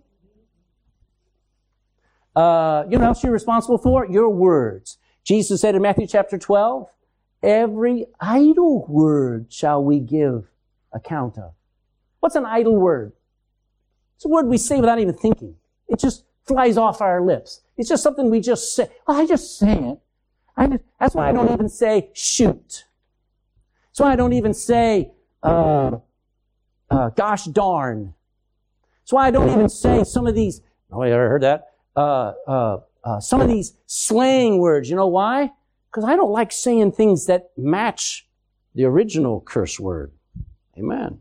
[2.35, 4.05] Uh, you know what else you're responsible for?
[4.05, 4.97] Your words.
[5.23, 6.88] Jesus said in Matthew chapter 12,
[7.41, 10.49] every idle word shall we give
[10.95, 11.53] account of.
[12.21, 13.13] What's an idle word?
[14.15, 15.55] It's a word we say without even thinking.
[15.88, 17.62] It just flies off our lips.
[17.77, 18.89] It's just something we just say.
[19.08, 19.99] Oh, I just say it.
[20.58, 22.86] Just, that's why I don't even say shoot.
[23.89, 25.12] That's why I don't even say,
[25.43, 25.97] uh,
[26.89, 28.13] uh, gosh darn.
[29.01, 31.71] That's why I don't even say some of these, oh, you ever heard that?
[31.95, 34.89] Uh, uh, uh, some of these slang words.
[34.89, 35.51] You know why?
[35.91, 38.27] Because I don't like saying things that match
[38.73, 40.12] the original curse word.
[40.77, 41.19] Amen.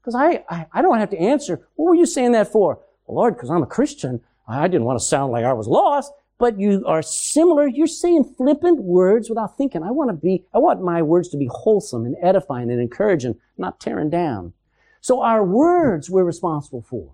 [0.00, 2.80] Because I, I, I, don't have to answer, what were you saying that for?
[3.06, 4.20] Well, Lord, because I'm a Christian.
[4.46, 7.66] I didn't want to sound like I was lost, but you are similar.
[7.66, 9.82] You're saying flippant words without thinking.
[9.82, 13.38] I want to be, I want my words to be wholesome and edifying and encouraging,
[13.58, 14.54] not tearing down.
[15.00, 17.12] So our words we're responsible for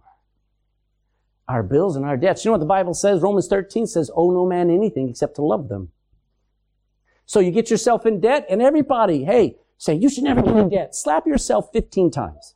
[1.48, 2.44] our bills and our debts.
[2.44, 3.20] You know what the Bible says?
[3.20, 5.90] Romans 13 says, owe no man anything except to love them.
[7.26, 10.68] So you get yourself in debt and everybody, hey, say, you should never get in
[10.70, 10.94] debt.
[10.94, 12.54] Slap yourself 15 times.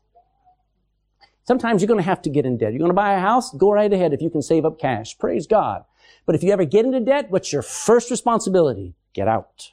[1.45, 2.73] Sometimes you're going to have to get in debt.
[2.73, 3.53] You're going to buy a house?
[3.55, 5.17] Go right ahead if you can save up cash.
[5.19, 5.85] Praise God.
[6.27, 8.95] But if you ever get into debt, what's your first responsibility?
[9.15, 9.73] Get out.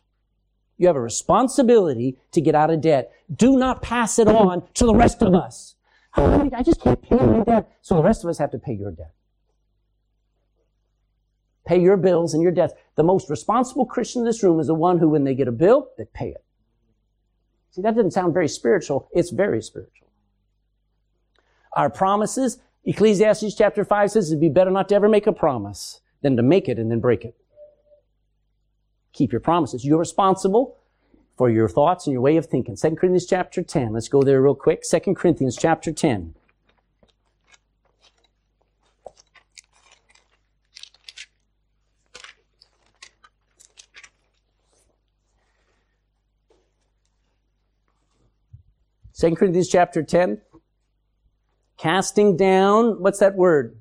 [0.77, 3.11] You have a responsibility to get out of debt.
[3.33, 5.75] Do not pass it on to the rest of us.
[6.17, 7.71] Oh, I just can't pay my debt.
[7.81, 9.13] So the rest of us have to pay your debt.
[11.65, 12.73] Pay your bills and your debts.
[12.95, 15.53] The most responsible Christian in this room is the one who, when they get a
[15.53, 16.44] bill, they pay it.
[17.75, 19.09] See, that doesn't sound very spiritual.
[19.11, 20.07] It's very spiritual.
[21.73, 25.99] Our promises, Ecclesiastes chapter 5 says it'd be better not to ever make a promise
[26.21, 27.35] than to make it and then break it.
[29.11, 29.83] Keep your promises.
[29.83, 30.77] You're responsible
[31.35, 32.77] for your thoughts and your way of thinking.
[32.77, 33.91] 2 Corinthians chapter 10.
[33.91, 34.83] Let's go there real quick.
[34.89, 36.33] 2 Corinthians chapter 10.
[49.15, 50.41] Second Corinthians chapter 10.
[51.77, 53.79] Casting down, what's that word?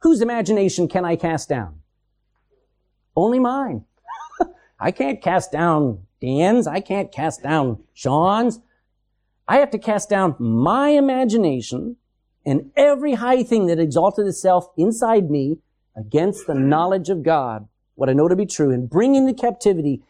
[0.00, 1.78] Whose imagination can I cast down?
[3.14, 3.84] Only mine.
[4.80, 6.66] I can't cast down Dan's.
[6.66, 8.58] I can't cast down Sean's.
[9.46, 11.94] I have to cast down my imagination
[12.44, 15.58] and every high thing that exalted itself inside me
[15.96, 20.02] against the knowledge of God, what I know to be true, and bring into captivity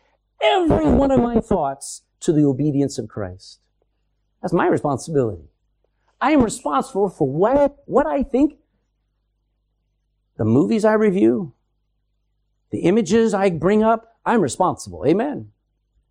[0.43, 3.61] every one of my thoughts to the obedience of Christ.
[4.43, 5.49] That's my responsibility.
[6.21, 8.59] I am responsible for what, what I think,
[10.37, 11.53] the movies I review,
[12.71, 15.05] the images I bring up, I'm responsible.
[15.07, 15.51] Amen.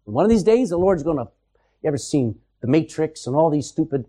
[0.06, 1.30] And one of these days, the Lord's going to,
[1.82, 4.06] you ever seen the Matrix and all these stupid,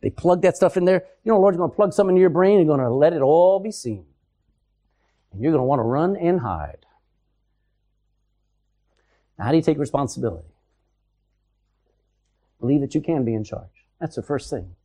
[0.00, 1.04] they plug that stuff in there.
[1.24, 3.12] You know, the Lord's going to plug something into your brain and going to let
[3.12, 4.06] it all be seen.
[5.32, 6.86] And you're going to want to run and hide.
[9.38, 10.48] Now, how do you take responsibility?
[12.60, 13.86] Believe that you can be in charge.
[14.00, 14.76] That's the first thing.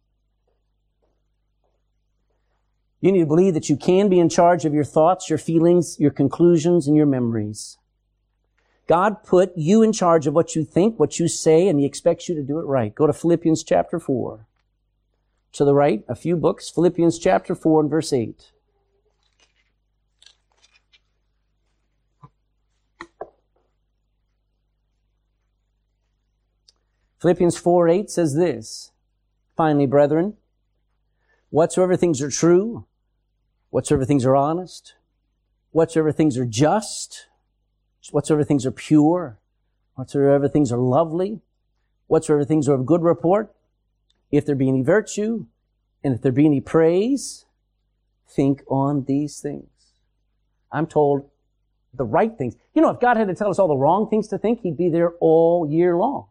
[3.02, 6.00] You need to believe that you can be in charge of your thoughts, your feelings,
[6.00, 7.78] your conclusions, and your memories.
[8.88, 12.30] God put you in charge of what you think, what you say, and He expects
[12.30, 12.96] you to do it right.
[12.96, 14.48] Go to Philippians chapter 4.
[15.54, 16.70] To the right, a few books.
[16.70, 18.52] Philippians chapter 4 and verse 8.
[27.26, 28.92] Philippians 4 8 says this
[29.58, 30.36] Finally, brethren,
[31.50, 32.86] whatsoever things are true,
[33.72, 34.94] whatsoever things are honest,
[35.72, 37.26] whatsoever things are just,
[38.12, 39.40] whatsoever things are pure,
[39.96, 41.42] whatsoever things are lovely,
[42.06, 43.56] whatsoever things are of good report,
[44.30, 45.48] if there be any virtue,
[46.04, 47.46] and if there be any praise,
[48.30, 49.72] think on these things.
[50.72, 51.28] I'm told
[51.92, 52.56] the right things.
[52.76, 54.78] You know, if God had to tell us all the wrong things to think, He'd
[54.78, 56.28] be there all year long.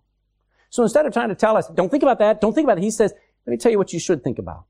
[0.74, 2.82] So instead of trying to tell us, don't think about that, don't think about it,
[2.82, 3.14] He says,
[3.46, 4.64] let me tell you what you should think about.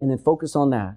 [0.00, 0.96] And then focus on that.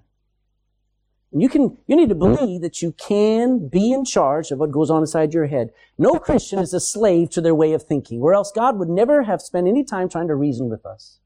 [1.32, 4.70] And you can, you need to believe that you can be in charge of what
[4.70, 5.70] goes on inside your head.
[5.98, 9.24] No Christian is a slave to their way of thinking, or else God would never
[9.24, 11.18] have spent any time trying to reason with us.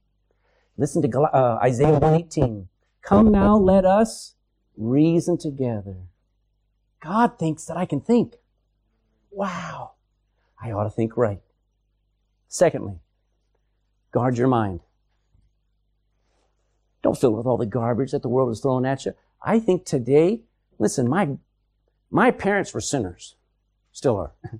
[0.78, 2.66] Listen to uh, Isaiah 118.
[3.02, 4.36] Come now, let us
[4.74, 5.96] reason together.
[6.98, 8.36] God thinks that I can think.
[9.30, 9.90] Wow.
[10.58, 11.42] I ought to think right.
[12.52, 13.00] Secondly,
[14.10, 14.80] guard your mind.
[17.02, 19.14] Don't fill it with all the garbage that the world is throwing at you.
[19.40, 20.42] I think today,
[20.78, 21.38] listen, my,
[22.10, 23.36] my parents were sinners.
[23.90, 24.32] Still are.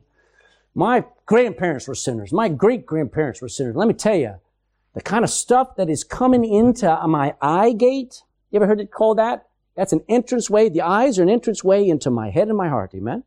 [0.75, 2.33] my grandparents were sinners.
[2.33, 3.77] My great grandparents were sinners.
[3.77, 4.37] Let me tell you,
[4.95, 8.91] the kind of stuff that is coming into my eye gate, you ever heard it
[8.91, 9.49] called that?
[9.77, 10.71] That's an entrance way.
[10.71, 12.95] The eyes are an entrance way into my head and my heart.
[12.95, 13.25] Amen.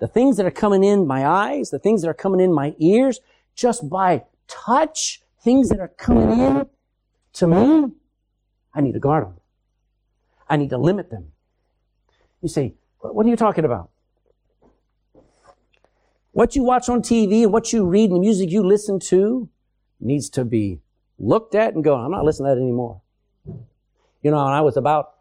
[0.00, 2.74] The things that are coming in my eyes, the things that are coming in my
[2.78, 3.20] ears,
[3.56, 6.66] just by touch, things that are coming in
[7.32, 7.92] to me,
[8.74, 9.34] I need to guard them.
[10.48, 11.32] I need to limit them.
[12.42, 13.90] You say, what are you talking about?
[16.32, 19.48] What you watch on TV and what you read and the music you listen to
[19.98, 20.80] needs to be
[21.18, 23.00] looked at and go, I'm not listening to that anymore.
[24.22, 25.14] You know, when I was about,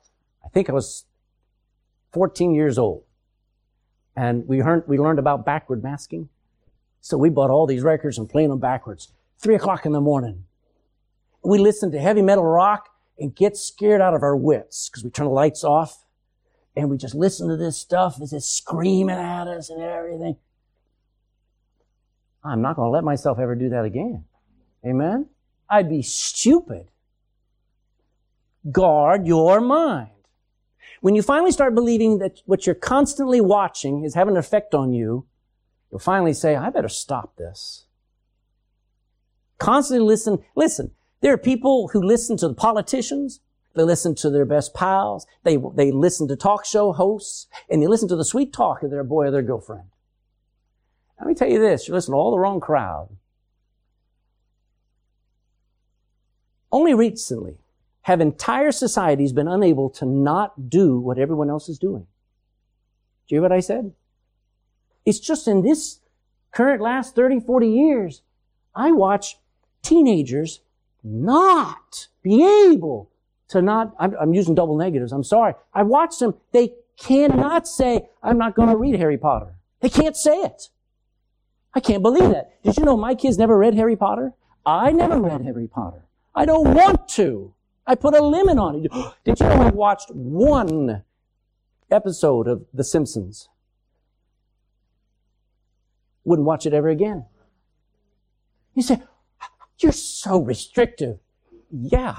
[0.44, 1.06] I think I was
[2.12, 3.04] 14 years old.
[4.16, 6.30] And we we learned about backward masking.
[7.06, 9.10] So we bought all these records and playing them backwards.
[9.38, 10.46] Three o'clock in the morning.
[11.44, 12.90] We listened to heavy metal rock
[13.20, 16.04] and get scared out of our wits because we turn the lights off
[16.76, 20.38] and we just listen to this stuff as it's screaming at us and everything.
[22.44, 24.26] I'm not going to let myself ever do that again.
[24.84, 25.28] Amen?
[25.70, 26.88] I'd be stupid.
[28.72, 30.10] Guard your mind.
[31.02, 34.92] When you finally start believing that what you're constantly watching is having an effect on
[34.92, 35.28] you,
[36.00, 37.86] finally say, I better stop this.
[39.58, 40.40] Constantly listen.
[40.56, 43.40] Listen, there are people who listen to the politicians.
[43.76, 45.26] They listen to their best pals.
[45.44, 48.92] They, they listen to talk show hosts and they listen to the sweet talk of
[48.92, 49.90] their boy or their girlfriend.
[51.20, 51.88] Let me tell you this.
[51.88, 53.10] You listen to all the wrong crowd.
[56.72, 57.58] Only recently
[58.02, 62.06] have entire societies been unable to not do what everyone else is doing.
[63.28, 63.94] Do you hear what I said?
[65.06, 66.00] It's just in this
[66.52, 68.22] current last 30, 40 years,
[68.76, 69.38] I watch
[69.82, 70.62] teenagers
[71.04, 73.12] not be able
[73.50, 75.54] to not, I'm, I'm using double negatives, I'm sorry.
[75.74, 79.56] I watch them, they cannot say, I'm not going to read Harry Potter.
[79.82, 80.70] They can't say it.
[81.74, 82.62] I can't believe that.
[82.64, 84.34] Did you know my kids never read Harry Potter?
[84.66, 86.06] I never read Harry Potter.
[86.34, 87.54] I don't want to.
[87.86, 88.92] I put a limit on it.
[89.24, 91.04] Did you know I watched one
[91.92, 93.50] episode of The Simpsons?
[96.26, 97.26] Wouldn't watch it ever again.
[98.74, 99.02] You say,
[99.80, 101.20] you're so restrictive.
[101.72, 102.16] Yeah.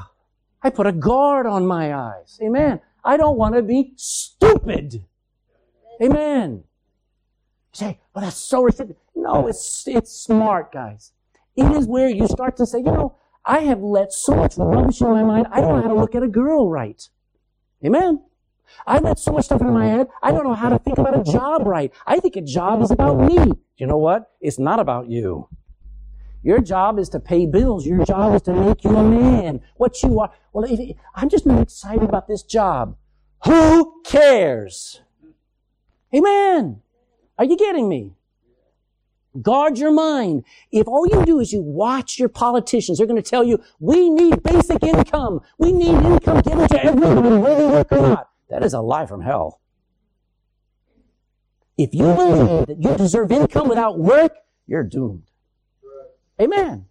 [0.62, 2.38] I put a guard on my eyes.
[2.42, 2.81] Amen.
[3.05, 5.05] I don't want to be stupid.
[6.03, 6.64] Amen.
[7.73, 8.97] You say, well, that's so restrictive.
[9.14, 11.12] No, it's, it's smart, guys.
[11.57, 15.01] It is where you start to say, you know, I have let so much rubbish
[15.01, 17.09] in my mind, I don't know how to look at a girl right.
[17.85, 18.23] Amen.
[18.87, 19.98] I let so much stuff in my uh-huh.
[19.98, 21.92] head, I don't know how to think about a job right.
[22.07, 23.52] I think a job is about me.
[23.76, 24.31] You know what?
[24.40, 25.48] It's not about you.
[26.42, 27.87] Your job is to pay bills.
[27.87, 29.61] Your job is to make you a man.
[29.76, 30.33] What you are.
[30.52, 32.96] Well, if, I'm just not excited about this job.
[33.44, 35.00] Who cares?
[36.14, 36.83] Amen.
[37.38, 38.12] Are you getting me?
[39.42, 40.44] Guard your mind.
[40.70, 44.09] If all you do is you watch your politicians, they're going to tell you, we
[44.09, 45.40] need basic income.
[45.59, 48.31] We need income given to everybody, whether they work or not.
[48.49, 49.61] That is a lie from hell.
[51.77, 54.33] If you believe that you deserve income without work,
[54.67, 55.31] you're doomed.
[56.40, 56.87] Amen.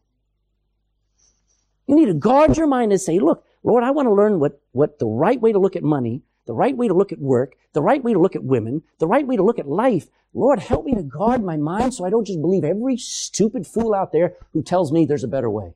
[1.87, 4.61] You need to guard your mind and say, look, Lord, I want to learn what,
[4.71, 7.55] what the right way to look at money, the right way to look at work,
[7.73, 10.07] the right way to look at women, the right way to look at life.
[10.33, 13.93] Lord, help me to guard my mind so I don't just believe every stupid fool
[13.93, 15.73] out there who tells me there's a better way.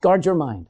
[0.00, 0.68] Guard your mind.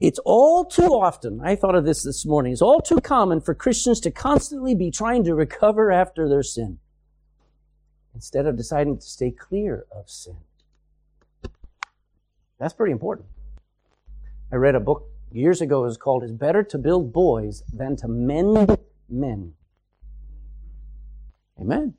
[0.00, 3.54] It's all too often, I thought of this this morning, it's all too common for
[3.54, 6.78] Christians to constantly be trying to recover after their sin
[8.14, 10.38] instead of deciding to stay clear of sin.
[12.58, 13.28] That's pretty important.
[14.50, 15.82] I read a book years ago.
[15.84, 18.78] It was called It's Better to Build Boys Than to Mend
[19.08, 19.52] Men.
[21.60, 21.94] Amen.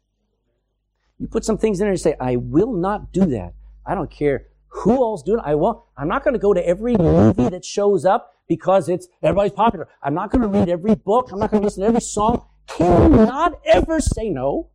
[1.20, 3.54] You put some things in there and say, I will not do that.
[3.86, 5.46] I don't care who all's doing it.
[5.46, 5.82] I won't.
[5.98, 9.88] I'm not going to go to every movie that shows up because it's everybody's popular.
[10.02, 11.30] I'm not going to read every book.
[11.32, 12.46] I'm not going to listen to every song.
[12.68, 14.70] Cannot ever say no.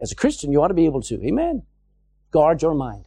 [0.00, 1.20] As a Christian, you ought to be able to.
[1.24, 1.64] Amen.
[2.30, 3.06] Guard your mind.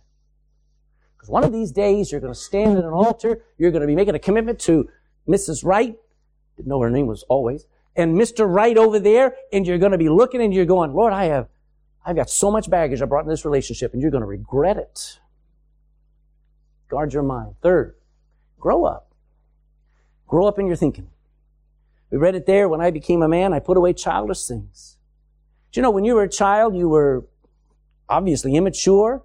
[1.15, 3.41] Because one of these days, you're going to stand at an altar.
[3.57, 4.89] You're going to be making a commitment to
[5.27, 5.63] Mrs.
[5.63, 5.95] Right.
[6.57, 7.65] Didn't know her name was always.
[7.95, 8.53] And Mr.
[8.53, 9.35] Right over there.
[9.53, 11.47] And you're going to be looking and you're going, Lord, I have,
[12.05, 14.75] I've got so much baggage I brought in this relationship and you're going to regret
[14.75, 15.19] it.
[16.89, 17.55] Guard your mind.
[17.61, 17.95] Third,
[18.59, 19.13] grow up.
[20.27, 21.09] Grow up in your thinking.
[22.09, 22.69] We read it there.
[22.69, 24.97] When I became a man, I put away childish things.
[25.71, 27.25] Do you know, when you were a child, you were
[28.07, 29.23] obviously immature.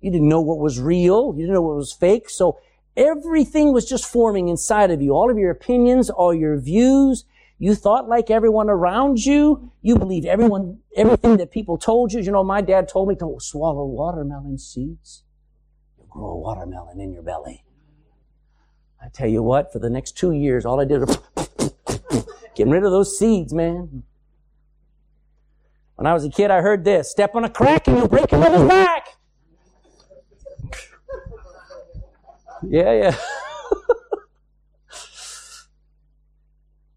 [0.00, 1.34] You didn't know what was real.
[1.36, 2.30] You didn't know what was fake.
[2.30, 2.58] So
[2.96, 5.12] everything was just forming inside of you.
[5.12, 7.24] All of your opinions, all your views.
[7.58, 9.72] You thought like everyone around you.
[9.82, 12.20] You believed everyone, everything that people told you.
[12.20, 15.24] You know, my dad told me to swallow watermelon seeds
[16.18, 17.64] grow a watermelon in your belly.
[19.00, 21.18] I tell you what, for the next two years, all I did was
[22.56, 24.02] getting rid of those seeds, man.
[25.94, 28.30] When I was a kid, I heard this step on a crack and you'll break
[28.32, 29.06] your mother's back.
[32.68, 33.16] yeah, yeah.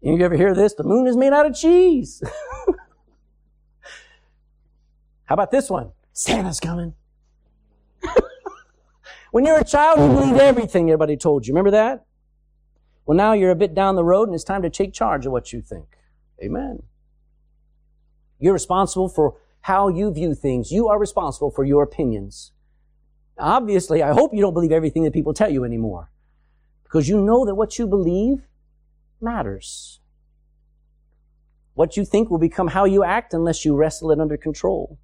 [0.00, 0.74] you ever hear this?
[0.74, 2.22] The moon is made out of cheese.
[5.24, 5.92] How about this one?
[6.12, 6.94] Santa's coming.
[9.32, 10.40] When you're a child, you believed mm-hmm.
[10.40, 11.54] everything everybody told you.
[11.54, 12.04] Remember that?
[13.06, 15.32] Well, now you're a bit down the road and it's time to take charge of
[15.32, 15.96] what you think.
[16.42, 16.82] Amen.
[18.38, 20.70] You're responsible for how you view things.
[20.70, 22.52] You are responsible for your opinions.
[23.38, 26.10] Obviously, I hope you don't believe everything that people tell you anymore.
[26.84, 28.46] Because you know that what you believe
[29.18, 30.00] matters.
[31.72, 34.98] What you think will become how you act unless you wrestle it under control.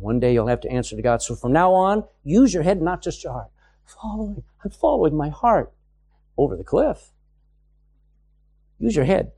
[0.00, 1.22] One day you'll have to answer to God.
[1.22, 3.50] So from now on, use your head, not just your heart.
[3.84, 5.72] Following, I'm following my heart
[6.36, 7.10] over the cliff.
[8.78, 9.32] Use your head.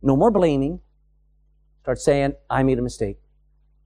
[0.00, 0.80] No more blaming.
[1.82, 3.18] Start saying, I made a mistake.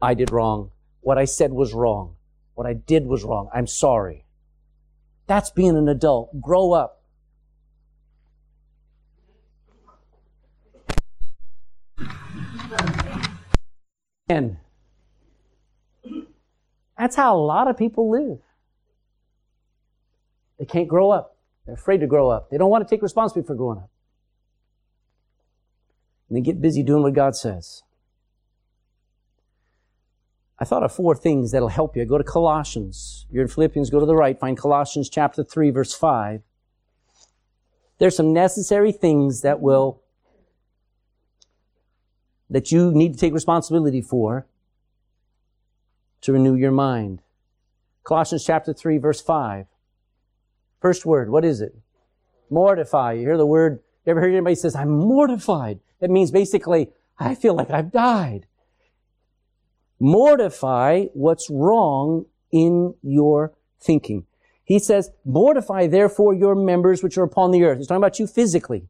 [0.00, 0.70] I did wrong.
[1.00, 2.16] What I said was wrong.
[2.54, 3.48] What I did was wrong.
[3.54, 4.24] I'm sorry.
[5.26, 6.40] That's being an adult.
[6.40, 7.02] Grow up.
[14.28, 14.56] And
[17.02, 18.38] that's how a lot of people live.
[20.56, 21.36] They can't grow up.
[21.66, 22.48] They're afraid to grow up.
[22.48, 23.90] They don't want to take responsibility for growing up.
[26.28, 27.82] And they get busy doing what God says.
[30.60, 32.04] I thought of four things that'll help you.
[32.04, 33.26] Go to Colossians.
[33.32, 36.40] You're in Philippians, go to the right, find Colossians chapter 3, verse 5.
[37.98, 40.02] There's some necessary things that will,
[42.48, 44.46] that you need to take responsibility for
[46.22, 47.22] to renew your mind.
[48.04, 49.66] Colossians chapter 3 verse 5.
[50.80, 51.76] First word, what is it?
[52.50, 53.12] Mortify.
[53.12, 55.80] You hear the word, you ever heard anybody says, I'm mortified?
[56.00, 58.46] That means basically, I feel like I've died.
[60.00, 64.26] Mortify what's wrong in your thinking.
[64.64, 67.78] He says, mortify therefore your members which are upon the earth.
[67.78, 68.88] He's talking about you physically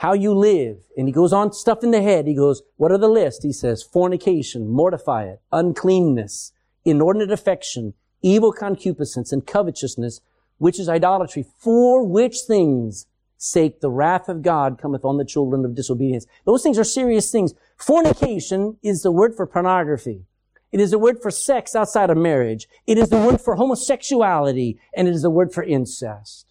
[0.00, 0.78] how you live.
[0.96, 2.26] And he goes on stuff in the head.
[2.26, 3.42] He goes, what are the list?
[3.42, 6.52] He says, fornication, mortify it, uncleanness,
[6.86, 7.92] inordinate affection,
[8.22, 10.22] evil concupiscence, and covetousness,
[10.56, 13.04] which is idolatry, for which things
[13.36, 16.24] sake the wrath of God cometh on the children of disobedience.
[16.46, 17.52] Those things are serious things.
[17.76, 20.24] Fornication is the word for pornography.
[20.72, 22.68] It is the word for sex outside of marriage.
[22.86, 26.46] It is the word for homosexuality, and it is the word for incest.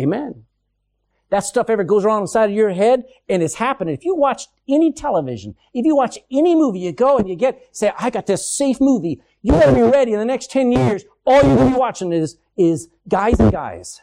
[0.00, 0.46] Amen
[1.30, 3.94] that stuff ever goes wrong inside of your head and it's happening.
[3.94, 7.68] If you watch any television, if you watch any movie, you go and you get,
[7.76, 9.20] say, I got this safe movie.
[9.42, 11.04] You better be ready in the next 10 years.
[11.24, 14.00] All you're going to be watching is, is guys and guys.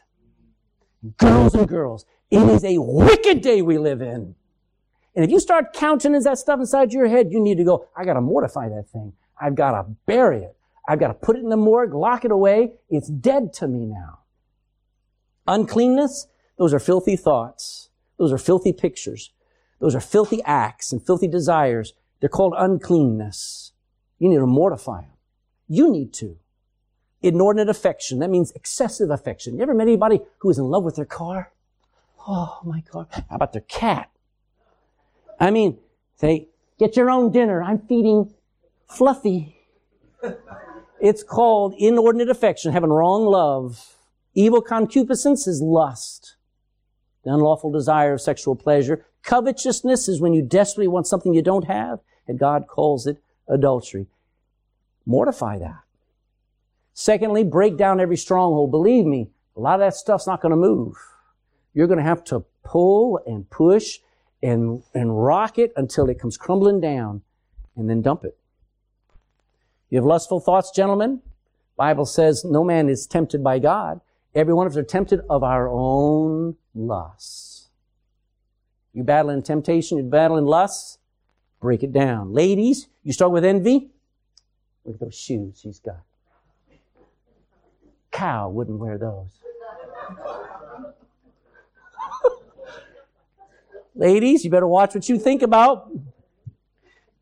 [1.17, 2.05] Girls and girls.
[2.29, 4.35] It is a wicked day we live in.
[5.15, 7.87] And if you start counting as that stuff inside your head, you need to go,
[7.95, 9.13] I got to mortify that thing.
[9.39, 10.55] I've got to bury it.
[10.87, 12.73] I've got to put it in the morgue, lock it away.
[12.89, 14.19] It's dead to me now.
[15.47, 17.89] Uncleanness, those are filthy thoughts.
[18.17, 19.31] Those are filthy pictures.
[19.79, 21.93] Those are filthy acts and filthy desires.
[22.19, 23.73] They're called uncleanness.
[24.19, 25.11] You need to mortify them.
[25.67, 26.37] You need to.
[27.21, 28.19] Inordinate affection.
[28.19, 29.55] That means excessive affection.
[29.55, 31.51] You ever met anybody who is in love with their car?
[32.27, 33.07] Oh, my car.
[33.11, 34.09] How about their cat?
[35.39, 35.79] I mean,
[36.15, 36.49] say,
[36.79, 37.61] get your own dinner.
[37.61, 38.33] I'm feeding
[38.87, 39.57] Fluffy.
[41.01, 43.95] It's called inordinate affection, having wrong love.
[44.33, 46.37] Evil concupiscence is lust
[47.23, 49.05] the unlawful desire of sexual pleasure.
[49.23, 53.17] Covetousness is when you desperately want something you don't have, and God calls it
[53.47, 54.07] adultery.
[55.05, 55.81] Mortify that.
[56.93, 58.71] Secondly, break down every stronghold.
[58.71, 60.95] Believe me, a lot of that stuff's not going to move.
[61.73, 63.99] You're going to have to pull and push
[64.41, 67.21] and, and rock it until it comes crumbling down
[67.75, 68.37] and then dump it.
[69.89, 71.21] You have lustful thoughts, gentlemen?
[71.75, 74.01] Bible says no man is tempted by God.
[74.35, 77.67] Every one of us are tempted of our own lusts.
[78.93, 80.99] You battling temptation, you battling lusts,
[81.59, 82.33] break it down.
[82.33, 83.89] Ladies, you start with envy.
[84.85, 86.01] Look at those shoes she's got.
[88.11, 89.29] Cow wouldn't wear those.
[93.95, 95.89] Ladies, you better watch what you think about.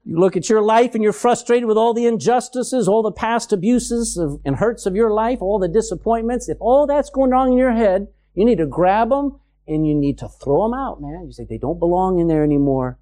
[0.04, 3.54] You look at your life and you're frustrated with all the injustices, all the past
[3.54, 6.49] abuses of, and hurts of your life, all the disappointments.
[6.49, 9.93] If all that's going on in your head, you need to grab them and you
[9.93, 11.25] need to throw them out, man.
[11.25, 12.97] You say they don't belong in there anymore.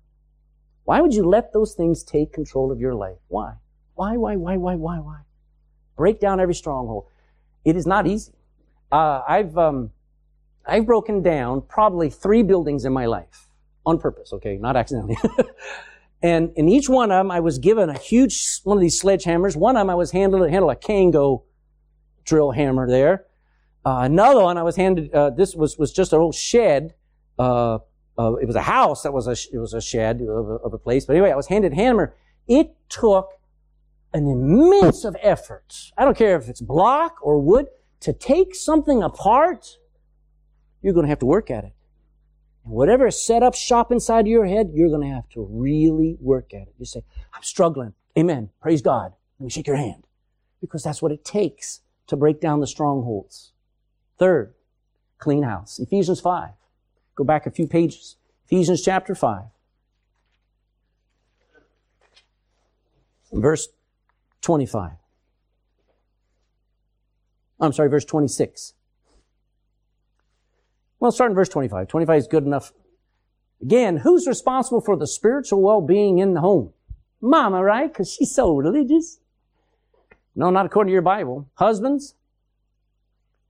[0.84, 3.18] Why would you let those things take control of your life?
[3.28, 3.54] Why?
[3.96, 5.20] Why, why, why, why, why, why?
[5.96, 7.06] Break down every stronghold.
[7.66, 8.34] It is not easy.
[8.92, 9.92] Uh, I've, um,
[10.66, 13.50] I've broken down probably three buildings in my life
[13.86, 15.18] on purpose, okay, not accidentally.
[16.22, 19.56] and in each one of them, I was given a huge one of these sledgehammers.
[19.56, 21.44] One of them, I was handled handle a Kango
[22.24, 23.26] drill hammer there.
[23.90, 25.12] Uh, another one, I was handed.
[25.12, 26.94] Uh, this was was just an old shed.
[27.40, 27.80] Uh,
[28.20, 30.74] uh it was a house that was a it was a shed of a, of
[30.76, 31.06] a place.
[31.06, 32.16] But anyway, I was handed hammer.
[32.48, 33.32] It took
[34.14, 35.92] an immense of effort.
[35.98, 37.66] I don't care if it's block or wood
[38.02, 39.80] to take something apart.
[40.84, 41.74] You're going to have to work at it.
[42.66, 46.16] And whatever is set up shop inside your head, you're going to have to really
[46.22, 46.76] work at it.
[46.78, 47.94] You say, I'm struggling.
[48.16, 48.52] Amen.
[48.62, 49.14] Praise God.
[49.40, 50.04] Let me shake your hand.
[50.62, 53.54] Because that's what it takes to break down the strongholds.
[54.20, 54.54] Third,
[55.18, 55.80] clean house.
[55.80, 56.50] Ephesians 5.
[57.16, 58.18] Go back a few pages.
[58.46, 59.44] Ephesians chapter 5.
[63.32, 63.70] Verse
[64.42, 64.92] 25.
[67.62, 68.74] I'm sorry, verse 26.
[71.00, 71.88] Well, start in verse 25.
[71.88, 72.74] 25 is good enough.
[73.62, 76.74] Again, who's responsible for the spiritual well-being in the home?
[77.22, 77.92] Mama, right?
[77.92, 79.20] Because she's so religious.
[80.36, 81.50] No, not according to your Bible.
[81.56, 82.16] Husbands,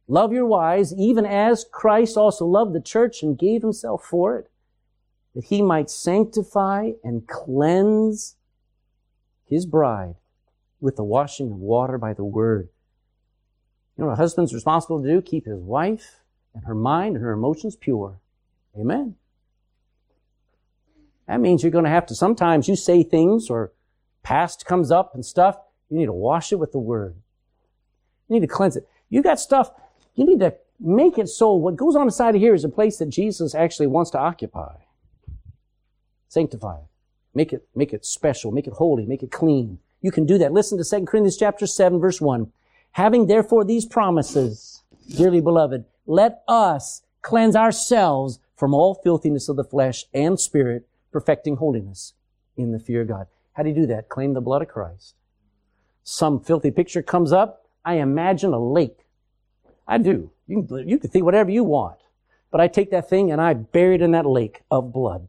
[0.10, 4.49] love your wives, even as Christ also loved the church and gave himself for it,
[5.36, 8.36] that he might sanctify and cleanse
[9.45, 10.16] his bride
[10.82, 12.70] with the washing of water by the word.
[13.95, 15.22] You know what a husband's responsible to do?
[15.22, 16.22] Keep his wife
[16.53, 18.20] and her mind and her emotions pure.
[18.78, 19.16] Amen.
[21.28, 23.72] That means you're going to have to, sometimes you say things or
[24.24, 25.57] past comes up and stuff.
[25.89, 27.16] You need to wash it with the word.
[28.28, 28.88] You need to cleanse it.
[29.10, 29.72] You got stuff,
[30.20, 32.97] you need to make it so what goes on inside of here is a place
[32.97, 34.76] that Jesus actually wants to occupy.
[36.28, 36.88] Sanctify it.
[37.34, 38.51] Make it, make it special.
[38.51, 39.05] Make it holy.
[39.05, 39.80] Make it clean.
[40.01, 40.51] You can do that.
[40.51, 42.51] Listen to 2 Corinthians chapter 7 verse 1.
[42.91, 44.84] Having therefore these promises,
[45.15, 51.57] dearly beloved, let us cleanse ourselves from all filthiness of the flesh and spirit, perfecting
[51.57, 52.13] holiness
[52.57, 53.28] in the fear of God.
[53.53, 54.09] How do you do that?
[54.09, 55.15] Claim the blood of Christ.
[56.03, 57.67] Some filthy picture comes up.
[57.86, 59.05] I imagine a lake.
[59.89, 60.31] I do.
[60.47, 61.97] You can, you can think whatever you want.
[62.51, 65.27] But I take that thing and I bury it in that lake of blood.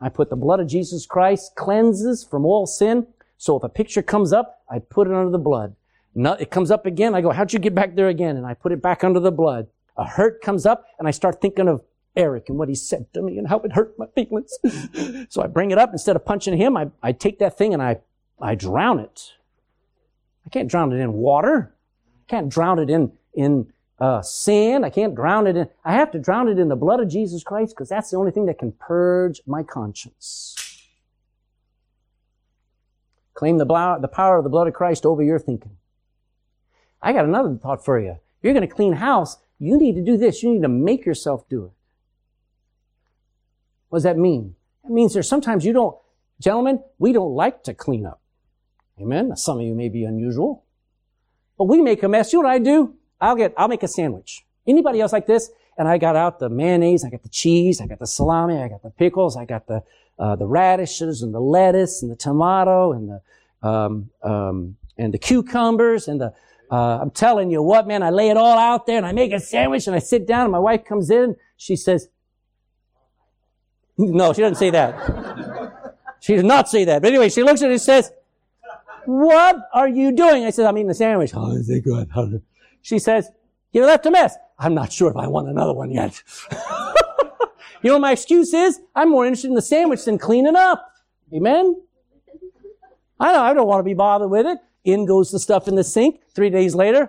[0.00, 3.06] I put the blood of Jesus Christ cleanses from all sin.
[3.38, 5.74] So if a picture comes up, I put it under the blood.
[6.14, 7.14] it comes up again.
[7.14, 8.36] I go, how'd you get back there again?
[8.36, 11.40] And I put it back under the blood a hurt comes up and I start
[11.40, 11.82] thinking of
[12.14, 14.58] Eric and what he said to me and how it hurt my feelings.
[15.28, 16.76] so I bring it up instead of punching him.
[16.76, 17.98] I, I take that thing and I,
[18.40, 19.32] I drown it.
[20.44, 21.74] I can't drown it in water.
[22.16, 24.84] I can't drown it in, in, uh, sin.
[24.84, 27.42] I can't drown it in, I have to drown it in the blood of Jesus
[27.42, 30.54] Christ because that's the only thing that can purge my conscience.
[33.34, 33.66] Claim the,
[34.00, 35.76] the power of the blood of Christ over your thinking.
[37.02, 38.16] I got another thought for you.
[38.42, 39.36] You're going to clean house.
[39.58, 40.42] You need to do this.
[40.42, 41.72] You need to make yourself do it.
[43.88, 44.56] What does that mean?
[44.84, 45.96] It means there's sometimes you don't,
[46.40, 48.20] gentlemen, we don't like to clean up.
[49.00, 49.36] Amen.
[49.36, 50.64] Some of you may be unusual.
[51.58, 52.32] But we make a mess.
[52.32, 52.94] You know what I do?
[53.20, 54.44] I'll get, I'll make a sandwich.
[54.66, 55.50] Anybody else like this?
[55.78, 58.68] And I got out the mayonnaise, I got the cheese, I got the salami, I
[58.68, 59.82] got the pickles, I got the,
[60.18, 65.18] uh, the radishes and the lettuce and the tomato and the, um, um, and the
[65.18, 66.32] cucumbers and the,
[66.70, 69.32] uh, I'm telling you what, man, I lay it all out there and I make
[69.32, 71.36] a sandwich and I sit down and my wife comes in.
[71.56, 72.08] She says,
[73.98, 75.72] no, she doesn't say that.
[76.18, 77.02] She does not say that.
[77.02, 78.10] But anyway, she looks at it and says,
[79.04, 80.44] what are you doing?
[80.44, 81.32] I said, I'm eating a sandwich.
[81.36, 82.10] Oh, is it good?
[82.86, 83.32] She says,
[83.72, 84.36] you left a mess.
[84.60, 86.22] I'm not sure if I want another one yet.
[87.82, 88.80] You know what my excuse is?
[88.96, 90.90] I'm more interested in the sandwich than cleaning up.
[91.32, 91.80] Amen?
[93.20, 94.58] I don't, I don't want to be bothered with it.
[94.82, 96.22] In goes the stuff in the sink.
[96.34, 97.08] Three days later,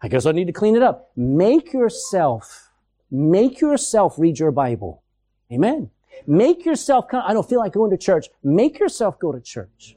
[0.00, 1.12] I guess I need to clean it up.
[1.14, 2.70] Make yourself,
[3.12, 5.04] make yourself read your Bible.
[5.52, 5.90] Amen.
[6.26, 7.04] Make yourself.
[7.12, 8.28] I don't feel like going to church.
[8.42, 9.94] Make yourself go to church.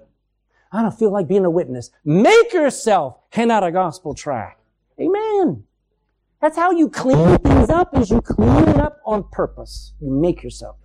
[0.75, 1.89] I don't feel like being a witness.
[2.03, 4.59] Make yourself hand out a gospel tract.
[4.99, 5.63] Amen.
[6.41, 9.93] That's how you clean things up is you clean it up on purpose.
[10.01, 10.75] You make yourself.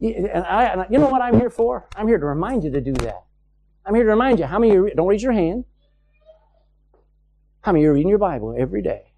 [0.00, 1.88] And I, you know what I'm here for?
[1.94, 3.22] I'm here to remind you to do that.
[3.86, 5.64] I'm here to remind you how many you, don't raise your hand.
[7.60, 9.12] How many you are reading your Bible every day?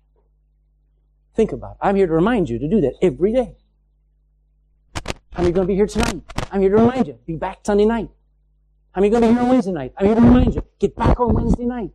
[1.34, 1.78] Think about it.
[1.80, 3.56] I'm here to remind you to do that every day.
[5.32, 6.22] How many are going to be here tonight?
[6.50, 7.16] I'm here to remind you.
[7.24, 8.08] Be back Sunday night.
[8.90, 9.92] How many are going to be here on Wednesday night?
[9.96, 10.64] I'm here to remind you.
[10.80, 11.92] Get back on Wednesday night.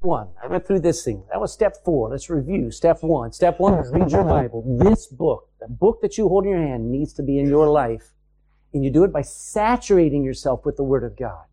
[0.00, 0.28] One.
[0.42, 1.22] I went through this thing.
[1.30, 2.08] That was step four.
[2.08, 2.70] Let's review.
[2.70, 3.32] Step one.
[3.32, 4.64] Step one is read your Bible.
[4.82, 7.68] This book, the book that you hold in your hand, needs to be in your
[7.68, 8.14] life.
[8.72, 11.44] And you do it by saturating yourself with the Word of God.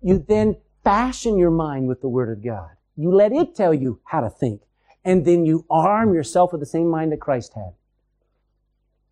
[0.00, 2.70] You then fashion your mind with the Word of God.
[2.98, 4.62] You let it tell you how to think.
[5.04, 7.72] And then you arm yourself with the same mind that Christ had.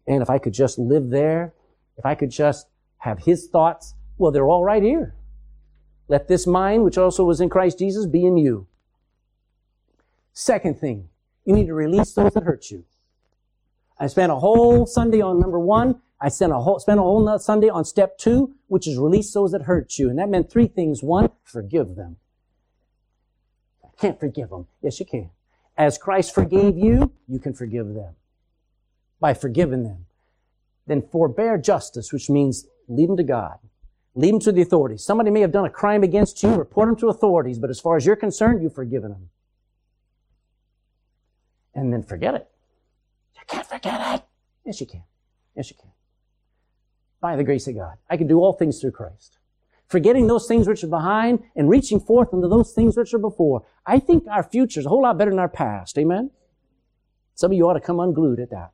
[0.09, 1.55] And if I could just live there,
[1.97, 2.67] if I could just
[2.99, 5.15] have His thoughts, well, they're all right here.
[6.09, 8.67] Let this mind, which also was in Christ Jesus, be in you.
[10.33, 11.09] Second thing,
[11.45, 12.85] you need to release those that hurt you.
[14.01, 16.03] I spent a whole Sunday on number one.
[16.21, 19.53] I spent a whole, spent a whole Sunday on step two, which is release those
[19.53, 20.11] that hurt you.
[20.11, 21.05] And that meant three things.
[21.05, 22.17] One, forgive them.
[23.99, 24.67] Can't forgive them.
[24.83, 25.31] Yes, you can.
[25.77, 28.15] As Christ forgave you, you can forgive them
[29.21, 30.07] by forgiving them.
[30.87, 33.59] Then forbear justice, which means lead them to God.
[34.15, 35.05] Lead them to the authorities.
[35.05, 37.97] Somebody may have done a crime against you, report them to authorities, but as far
[37.97, 39.29] as you're concerned, you've forgiven them.
[41.75, 42.49] And then forget it.
[43.35, 44.23] You can't forget it.
[44.65, 45.03] Yes, you can.
[45.55, 45.91] Yes, you can.
[47.21, 47.99] By the grace of God.
[48.09, 49.39] I can do all things through Christ.
[49.89, 53.65] Forgetting those things which are behind and reaching forth into those things which are before.
[53.87, 55.97] I think our future is a whole lot better than our past.
[55.97, 56.31] Amen?
[57.35, 58.73] Some of you ought to come unglued at that.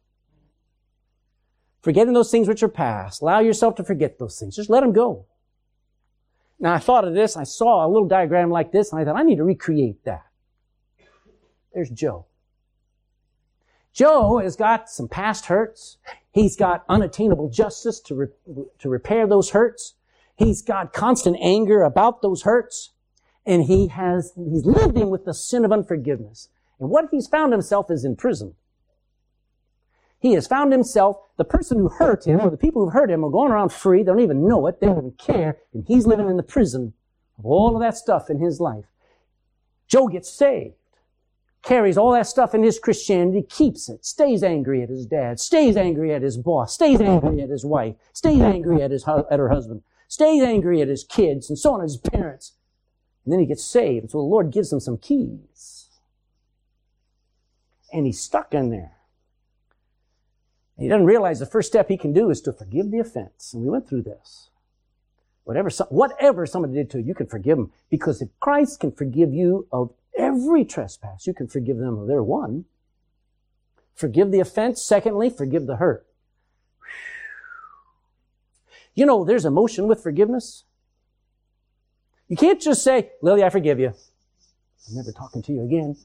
[1.82, 3.20] Forgetting those things which are past.
[3.20, 4.56] Allow yourself to forget those things.
[4.56, 5.26] Just let them go.
[6.60, 9.16] Now I thought of this, I saw a little diagram like this, and I thought,
[9.18, 10.24] I need to recreate that.
[11.74, 12.26] There's Joe.
[13.92, 15.98] Joe has got some past hurts.
[16.30, 19.94] He's got unattainable justice to, re- to repair those hurts.
[20.36, 22.90] He's got constant anger about those hurts.
[23.44, 26.48] And he has, he's living with the sin of unforgiveness.
[26.78, 28.54] And what he's found himself is in prison.
[30.20, 33.24] He has found himself, the person who hurt him, or the people who hurt him,
[33.24, 34.04] are going around free.
[34.04, 34.80] They don't even know it.
[34.80, 35.58] They don't even care.
[35.74, 36.92] And he's living in the prison
[37.38, 38.84] of all of that stuff in his life.
[39.88, 40.76] Joe gets saved,
[41.62, 45.76] carries all that stuff in his Christianity, keeps it, stays angry at his dad, stays
[45.76, 49.48] angry at his boss, stays angry at his wife, stays angry at his, at her
[49.48, 52.52] husband, stays angry at his kids, and so on, his parents.
[53.24, 54.10] And then he gets saved.
[54.10, 55.88] So the Lord gives him some keys.
[57.90, 58.98] And he's stuck in there.
[60.78, 63.54] He doesn't realize the first step he can do is to forgive the offense.
[63.54, 64.50] And we went through this.
[65.44, 67.72] Whatever, whatever somebody did to you, you can forgive them.
[67.88, 72.22] Because if Christ can forgive you of every trespass, you can forgive them of their
[72.22, 72.66] one.
[73.94, 74.82] Forgive the offense.
[74.82, 76.04] Secondly, forgive the hurt.
[78.94, 80.64] You know, there's emotion with forgiveness.
[82.28, 83.92] You can't just say, Lily, I forgive you.
[84.88, 85.96] I'm never talking to you again.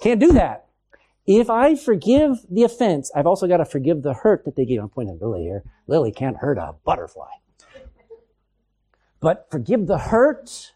[0.00, 0.66] Can't do that.
[1.26, 4.80] If I forgive the offense, I've also got to forgive the hurt that they gave.
[4.80, 5.64] I'm pointing at Lily here.
[5.88, 7.28] Lily can't hurt a butterfly.
[9.20, 10.72] But forgive the hurt.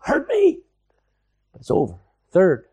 [0.00, 0.60] Hurt me.
[1.52, 1.98] But it's over.
[2.30, 2.66] Third,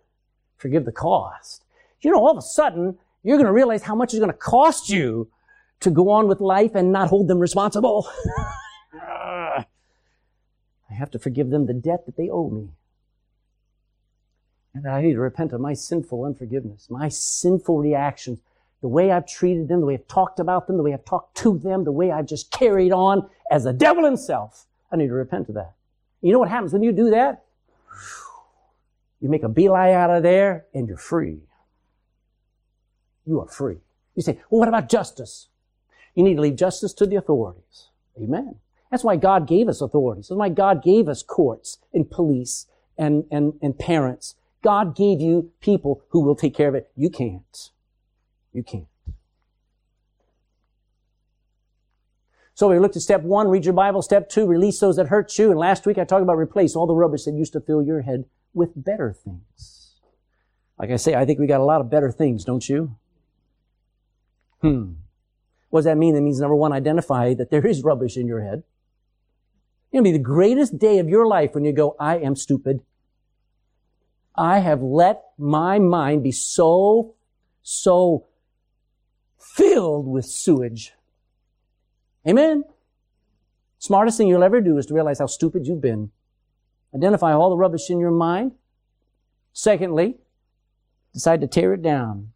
[0.57, 1.65] forgive the cost.
[2.01, 4.37] You know, all of a sudden, you're going to realize how much it's going to
[4.37, 5.29] cost you
[5.79, 8.07] to go on with life and not hold them responsible.
[8.93, 9.65] I
[10.93, 12.69] have to forgive them the debt that they owe me.
[14.73, 18.39] And I need to repent of my sinful unforgiveness, my sinful reactions,
[18.81, 21.35] the way I've treated them, the way I've talked about them, the way I've talked
[21.37, 24.67] to them, the way I've just carried on as the devil himself.
[24.91, 25.73] I need to repent of that.
[26.21, 27.43] You know what happens when you do that?
[29.19, 31.39] You make a beeline out of there and you're free.
[33.25, 33.77] You are free.
[34.13, 35.47] You say, well, what about justice?
[36.17, 37.87] You need to leave justice to the authorities.
[38.21, 38.55] Amen.
[38.91, 40.27] That's why God gave us authorities.
[40.27, 42.65] That's why God gave us courts and police
[42.97, 44.35] and, and, and parents
[44.67, 46.91] God gave you people who will take care of it.
[46.95, 47.69] You can't.
[48.53, 48.87] You can't.
[52.53, 54.01] So we looked at step one, read your Bible.
[54.01, 55.51] Step two, release those that hurt you.
[55.51, 58.01] And last week I talked about replace all the rubbish that used to fill your
[58.01, 59.93] head with better things.
[60.79, 62.95] Like I say, I think we got a lot of better things, don't you?
[64.61, 64.93] Hmm.
[65.69, 66.15] What does that mean?
[66.15, 68.63] It means number one, identify that there is rubbish in your head.
[69.91, 72.81] It'll be the greatest day of your life when you go, I am stupid.
[74.35, 77.15] I have let my mind be so,
[77.63, 78.27] so
[79.37, 80.93] filled with sewage
[82.27, 82.65] Amen?
[83.79, 86.11] Smartest thing you'll ever do is to realize how stupid you've been.
[86.93, 88.53] Identify all the rubbish in your mind.
[89.53, 90.17] Secondly,
[91.13, 92.33] decide to tear it down.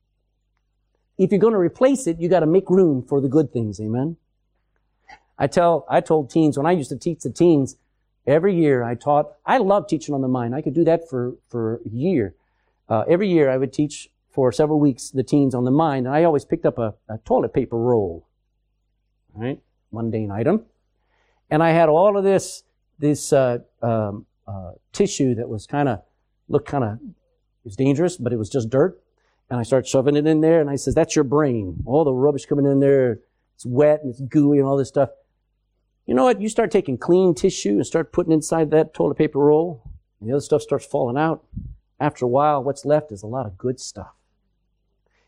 [1.22, 3.80] If you're going to replace it, you got to make room for the good things.
[3.80, 4.18] Amen.
[5.38, 7.76] I tell, I told teens when I used to teach the teens
[8.26, 10.56] every year I taught, I love teaching on the mind.
[10.56, 12.34] I could do that for, for a year.
[12.90, 16.16] Uh, every year I would teach for several weeks the teens on the mind and
[16.16, 18.26] I always picked up a, a toilet paper roll.
[19.36, 19.62] Right?
[19.92, 20.66] mundane item.
[21.52, 22.64] And I had all of this,
[22.98, 26.02] this uh, um, uh, tissue that was kind of,
[26.48, 29.00] looked kind of, it was dangerous, but it was just dirt.
[29.52, 31.84] And I start shoving it in there, and I says, that's your brain.
[31.86, 33.20] All the rubbish coming in there,
[33.54, 35.10] it's wet and it's gooey and all this stuff.
[36.06, 36.40] You know what?
[36.40, 39.84] You start taking clean tissue and start putting inside that toilet paper roll,
[40.22, 41.44] and the other stuff starts falling out.
[42.00, 44.14] After a while, what's left is a lot of good stuff.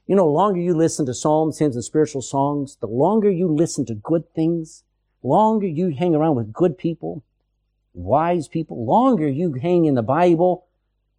[0.08, 3.50] You know, the longer you listen to psalms, hymns, and spiritual songs, the longer you
[3.50, 4.86] listen to good things,
[5.22, 7.24] longer you hang around with good people,
[7.94, 10.66] wise people, longer you hang in the Bible,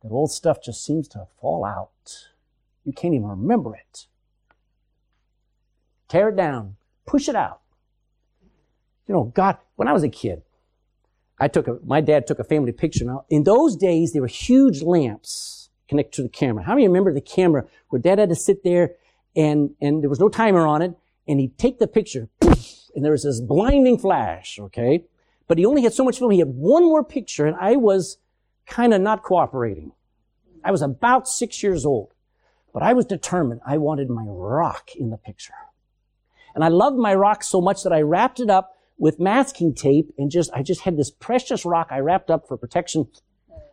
[0.03, 1.91] that old stuff just seems to fall out.
[2.85, 4.07] You can't even remember it.
[6.09, 6.76] Tear it down.
[7.07, 7.61] Push it out.
[9.07, 10.43] You know, God, when I was a kid,
[11.39, 13.05] I took a, my dad took a family picture.
[13.05, 16.64] Now, in those days, there were huge lamps connected to the camera.
[16.64, 18.93] How many remember the camera where dad had to sit there
[19.37, 20.95] and, and there was no timer on it
[21.26, 25.05] and he'd take the picture and there was this blinding flash, okay?
[25.47, 26.30] But he only had so much film.
[26.30, 28.18] He had one more picture and I was
[28.66, 29.93] kind of not cooperating.
[30.64, 32.14] I was about six years old,
[32.75, 33.61] but I was determined.
[33.64, 35.55] I wanted my rock in the picture.
[36.55, 40.12] And I loved my rock so much that I wrapped it up with masking tape
[40.18, 43.09] and just, I just had this precious rock I wrapped up for protection.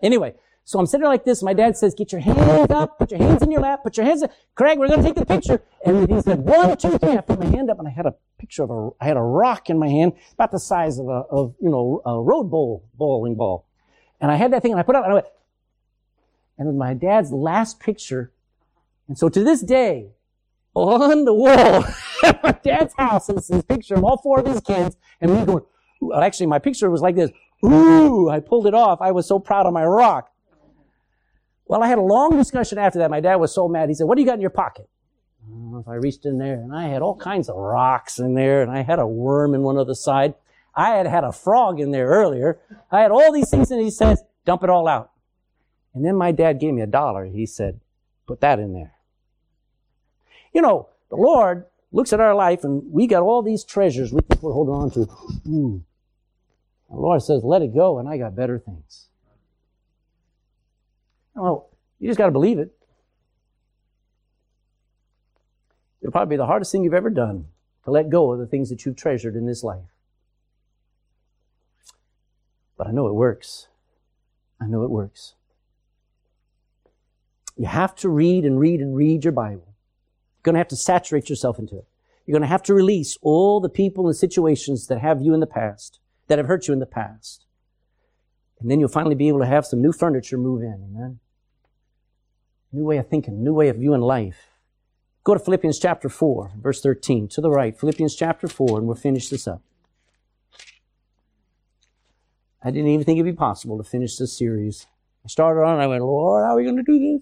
[0.01, 0.35] Anyway,
[0.65, 1.41] so I'm sitting like this.
[1.41, 4.05] My dad says, get your hands up, put your hands in your lap, put your
[4.05, 4.31] hands up.
[4.55, 5.61] Craig, we're going to take the picture.
[5.83, 7.17] And he said, one, two, three.
[7.17, 9.21] I put my hand up and I had a picture of a, I had a
[9.21, 12.85] rock in my hand about the size of a, of, you know, a road bowl,
[12.93, 13.65] bowling ball.
[14.19, 15.27] And I had that thing and I put it up and I went,
[16.59, 18.31] and my dad's last picture.
[19.07, 20.11] And so to this day,
[20.73, 21.85] on the wall
[22.23, 25.45] at my dad's house is this picture of all four of his kids and me
[25.45, 25.63] going,
[26.03, 27.31] uh, actually my picture was like this.
[27.63, 29.01] Ooh, I pulled it off.
[29.01, 30.31] I was so proud of my rock.
[31.65, 33.11] Well, I had a long discussion after that.
[33.11, 33.89] My dad was so mad.
[33.89, 34.89] He said, what do you got in your pocket?
[35.87, 38.81] I reached in there and I had all kinds of rocks in there and I
[38.81, 40.35] had a worm in one other side.
[40.75, 42.59] I had had a frog in there earlier.
[42.91, 45.11] I had all these things and he says, dump it all out.
[45.93, 47.25] And then my dad gave me a dollar.
[47.25, 47.79] He said,
[48.31, 48.93] put that in there.
[50.53, 54.21] You know, the Lord looks at our life and we got all these treasures we
[54.21, 55.05] think we're holding on to.
[56.89, 59.07] The Lord says, let it go and I got better things.
[61.35, 61.69] Well,
[61.99, 62.71] you just got to believe it.
[66.01, 67.47] It'll probably be the hardest thing you've ever done
[67.83, 69.91] to let go of the things that you've treasured in this life.
[72.77, 73.67] But I know it works.
[74.61, 75.33] I know it works.
[77.57, 79.75] You have to read and read and read your Bible.
[80.37, 81.85] You're going to have to saturate yourself into it.
[82.25, 85.39] You're going to have to release all the people and situations that have you in
[85.39, 87.45] the past, that have hurt you in the past.
[88.59, 90.87] And then you'll finally be able to have some new furniture move in.
[90.89, 91.19] Amen.
[92.71, 94.47] New way of thinking, new way of viewing life.
[95.23, 97.77] Go to Philippians chapter 4, verse 13, to the right.
[97.77, 99.61] Philippians chapter 4, and we'll finish this up.
[102.63, 104.87] I didn't even think it'd be possible to finish this series.
[105.25, 107.21] I started on, I went, Lord, how are we going to do this?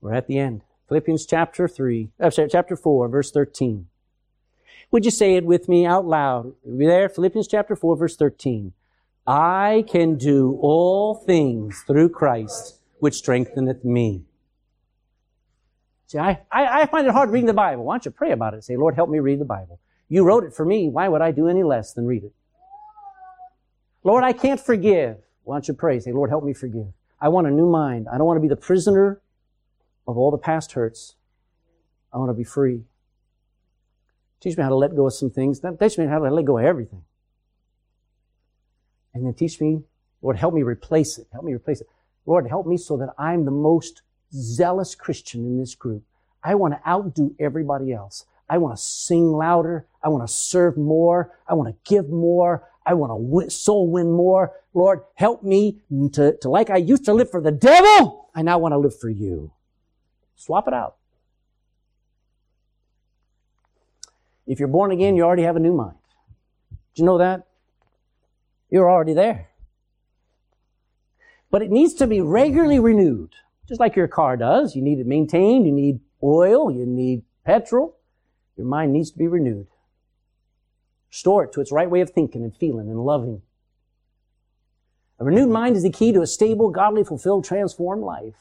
[0.00, 0.62] We're at the end.
[0.88, 3.88] Philippians chapter 3, uh, chapter 4, verse 13.
[4.90, 6.46] Would you say it with me out loud?
[6.46, 7.08] Are we there?
[7.08, 8.72] Philippians chapter 4, verse 13.
[9.26, 14.22] I can do all things through Christ, which strengtheneth me.
[16.06, 17.84] See, I, I, I find it hard reading the Bible.
[17.84, 18.64] Why don't you pray about it?
[18.64, 19.78] Say, Lord, help me read the Bible.
[20.08, 20.88] You wrote it for me.
[20.88, 22.32] Why would I do any less than read it?
[24.04, 25.18] Lord, I can't forgive.
[25.44, 26.00] Why don't you pray?
[26.00, 26.86] Say, Lord, help me forgive.
[27.20, 28.06] I want a new mind.
[28.10, 29.20] I don't want to be the prisoner
[30.08, 31.14] of all the past hurts.
[32.12, 32.82] I want to be free.
[34.40, 35.60] Teach me how to let go of some things.
[35.60, 37.02] Teach me how to let go of everything.
[39.12, 39.82] And then teach me,
[40.22, 41.26] Lord, help me replace it.
[41.32, 41.88] Help me replace it.
[42.24, 44.02] Lord, help me so that I'm the most
[44.32, 46.02] zealous Christian in this group.
[46.42, 48.24] I want to outdo everybody else.
[48.48, 49.86] I want to sing louder.
[50.02, 51.34] I want to serve more.
[51.46, 52.66] I want to give more.
[52.86, 54.52] I want to win, soul win more.
[54.72, 55.80] Lord, help me
[56.12, 58.98] to, to, like I used to live for the devil, I now want to live
[58.98, 59.52] for you.
[60.38, 60.94] Swap it out.
[64.46, 65.98] If you're born again, you already have a new mind.
[66.70, 67.46] Did you know that?
[68.70, 69.50] You're already there.
[71.50, 73.34] But it needs to be regularly renewed,
[73.68, 74.76] just like your car does.
[74.76, 77.96] You need it maintained, you need oil, you need petrol.
[78.56, 79.66] Your mind needs to be renewed.
[81.10, 83.42] Restore it to its right way of thinking and feeling and loving.
[85.18, 88.36] A renewed mind is the key to a stable, godly, fulfilled, transformed life.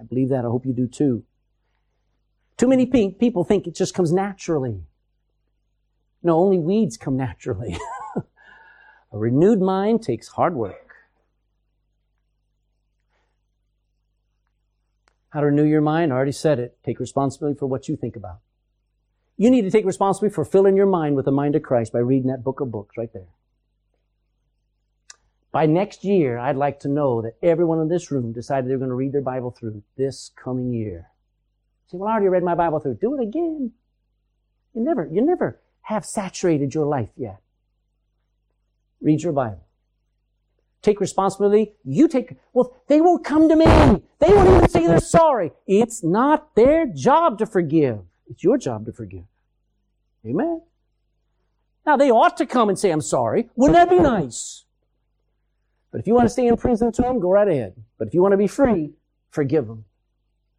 [0.00, 0.44] I believe that.
[0.44, 1.24] I hope you do too.
[2.56, 4.82] Too many people think it just comes naturally.
[6.22, 7.76] No, only weeds come naturally.
[9.12, 10.94] a renewed mind takes hard work.
[15.30, 16.12] How to renew your mind?
[16.12, 16.76] I already said it.
[16.84, 18.40] Take responsibility for what you think about.
[19.36, 22.00] You need to take responsibility for filling your mind with the mind of Christ by
[22.00, 23.28] reading that book of books right there.
[25.52, 28.90] By next year, I'd like to know that everyone in this room decided they're going
[28.90, 31.08] to read their Bible through this coming year.
[31.88, 32.98] Say, well, I already read my Bible through.
[33.00, 33.72] Do it again.
[34.74, 37.40] You never, you never have saturated your life yet.
[39.00, 39.64] Read your Bible.
[40.82, 41.72] Take responsibility.
[41.84, 43.64] You take, well, they won't come to me.
[44.20, 45.50] They won't even say they're sorry.
[45.66, 48.00] It's not their job to forgive.
[48.28, 49.24] It's your job to forgive.
[50.24, 50.62] Amen.
[51.84, 53.50] Now they ought to come and say, I'm sorry.
[53.56, 54.64] Wouldn't that be nice?
[55.90, 57.74] But if you want to stay in prison to them, go right ahead.
[57.98, 58.92] But if you want to be free,
[59.30, 59.84] forgive them.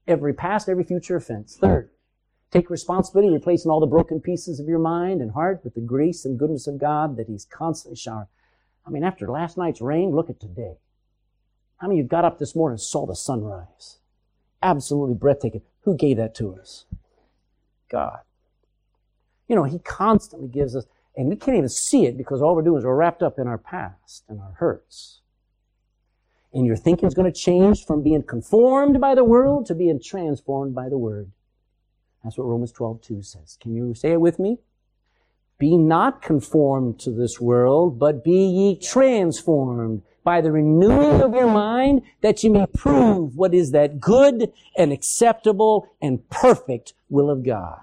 [0.08, 1.56] Every past, every future offense.
[1.56, 1.90] Third,
[2.52, 6.26] take responsibility, replacing all the broken pieces of your mind and heart with the grace
[6.26, 8.28] and goodness of God that He's constantly showering.
[8.86, 10.78] I mean, after last night's rain, look at today.
[11.78, 14.00] How many of you got up this morning and saw the sunrise?
[14.62, 15.62] Absolutely breathtaking.
[15.82, 16.86] Who gave that to us?
[17.90, 18.20] God.
[19.48, 22.62] You know, He constantly gives us, and we can't even see it because all we're
[22.64, 25.21] doing is we're wrapped up in our past and our hurts.
[26.54, 30.02] And your thinking is going to change from being conformed by the world to being
[30.04, 31.32] transformed by the Word.
[32.24, 33.58] That's what Romans 12, 2 says.
[33.60, 34.60] Can you say it with me?
[35.58, 41.52] Be not conformed to this world, but be ye transformed by the renewing of your
[41.52, 47.44] mind that you may prove what is that good and acceptable and perfect will of
[47.44, 47.80] God.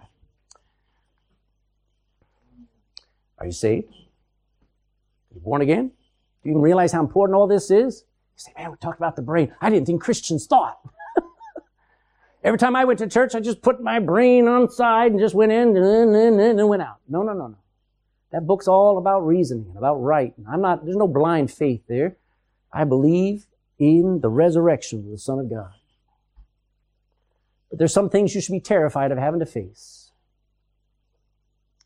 [3.38, 3.92] Are you saved?
[3.92, 5.88] Are you born again?
[5.88, 8.04] Do you even realize how important all this is?
[8.38, 9.52] Say, man, we talked about the brain.
[9.60, 10.78] I didn't think Christians thought.
[12.44, 15.34] Every time I went to church, I just put my brain on side and just
[15.34, 17.00] went in and then and went out.
[17.08, 17.56] No, no, no, no.
[18.30, 20.34] That book's all about reasoning, and about right.
[20.48, 22.16] I'm not, there's no blind faith there.
[22.72, 23.46] I believe
[23.78, 25.72] in the resurrection of the Son of God.
[27.70, 30.12] But there's some things you should be terrified of having to face.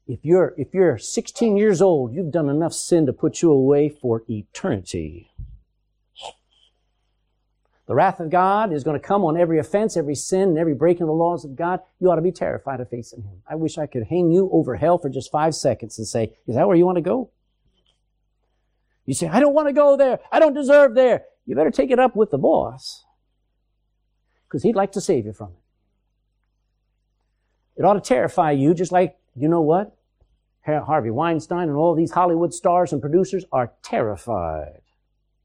[0.07, 3.89] If you're, if you're 16 years old, you've done enough sin to put you away
[3.89, 5.32] for eternity.
[7.87, 10.75] The wrath of God is going to come on every offense, every sin, and every
[10.75, 11.81] breaking of the laws of God.
[11.99, 13.43] You ought to be terrified of facing Him.
[13.49, 16.55] I wish I could hang you over hell for just five seconds and say, is
[16.55, 17.31] that where you want to go?
[19.05, 20.21] You say, I don't want to go there.
[20.31, 21.25] I don't deserve there.
[21.45, 23.05] You better take it up with the boss
[24.47, 27.81] because he'd like to save you from it.
[27.81, 29.97] It ought to terrify you just like, you know what?
[30.65, 34.83] Harvey Weinstein and all these Hollywood stars and producers are terrified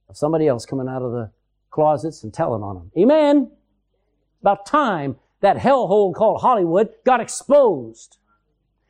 [0.07, 1.31] of somebody else coming out of the
[1.69, 2.91] closets and telling on them.
[2.97, 3.51] Amen.
[4.41, 8.17] About time that hellhole called Hollywood got exposed.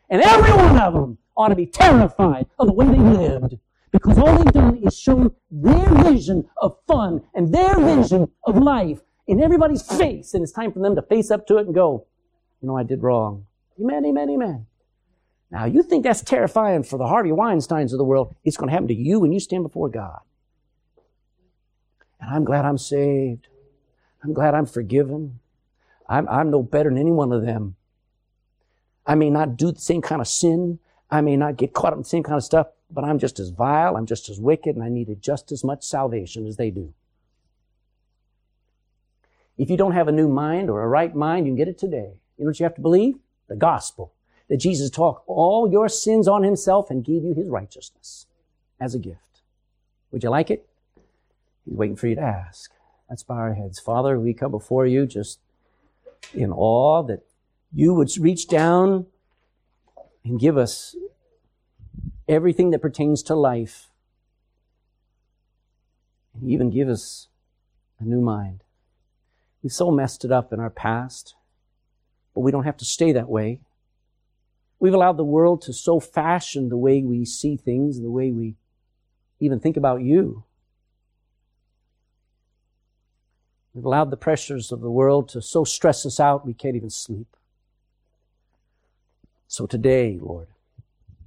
[0.10, 3.58] And every one of them ought to be terrified of the way they lived.
[3.92, 9.00] Because all they've done is shown their vision of fun and their vision of life
[9.28, 10.34] in everybody's face.
[10.34, 12.06] And it's time for them to face up to it and go,
[12.62, 13.46] you know, I did wrong.
[13.80, 14.66] Amen, amen, amen.
[15.50, 18.36] Now, you think that's terrifying for the Harvey Weinsteins of the world.
[18.44, 20.20] It's going to happen to you when you stand before God.
[22.20, 23.48] And I'm glad I'm saved.
[24.24, 25.40] I'm glad I'm forgiven.
[26.10, 27.76] I'm, I'm no better than any one of them.
[29.06, 30.80] I may not do the same kind of sin.
[31.10, 33.40] I may not get caught up in the same kind of stuff, but I'm just
[33.40, 36.70] as vile, I'm just as wicked, and I needed just as much salvation as they
[36.70, 36.94] do.
[39.58, 41.78] If you don't have a new mind or a right mind, you can get it
[41.78, 42.20] today.
[42.38, 43.16] You know what you have to believe?
[43.48, 44.14] The gospel.
[44.50, 48.28] That Jesus took all your sins on himself and gave you his righteousness
[48.80, 49.42] as a gift.
[50.12, 50.68] Would you like it?
[51.68, 52.72] He's waiting for you to ask.
[53.10, 53.80] Let's bow our heads.
[53.80, 55.40] Father, we come before you just
[56.34, 57.24] in awe that
[57.74, 59.08] you would reach down
[60.24, 60.96] and give us
[62.28, 63.90] everything that pertains to life
[66.34, 67.28] and even give us
[68.00, 68.64] a new mind.
[69.64, 71.36] We've so messed it up in our past,
[72.34, 73.60] but we don't have to stay that way.
[74.80, 78.56] We've allowed the world to so fashion the way we see things, the way we
[79.40, 80.44] even think about you.
[83.78, 86.90] We've allowed the pressures of the world to so stress us out we can't even
[86.90, 87.28] sleep.
[89.48, 90.48] So today, Lord,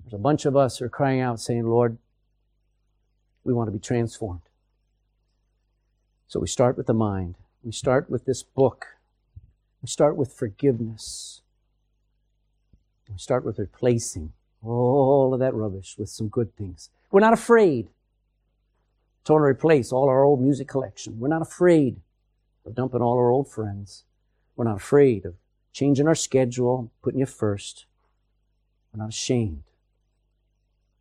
[0.02, 1.96] there's a bunch of us who are crying out saying, Lord,
[3.44, 4.40] we want to be transformed.
[6.26, 7.36] So we start with the mind.
[7.62, 8.84] We start with this book.
[9.80, 11.42] We start with forgiveness.
[13.08, 16.90] We start with replacing all of that rubbish with some good things.
[17.12, 17.90] We're not afraid
[19.26, 21.20] to replace all our old music collection.
[21.20, 22.00] We're not afraid
[22.64, 24.04] of dumping all our old friends.
[24.56, 25.34] We're not afraid of
[25.72, 27.86] changing our schedule, putting you first.
[28.92, 29.62] We're not ashamed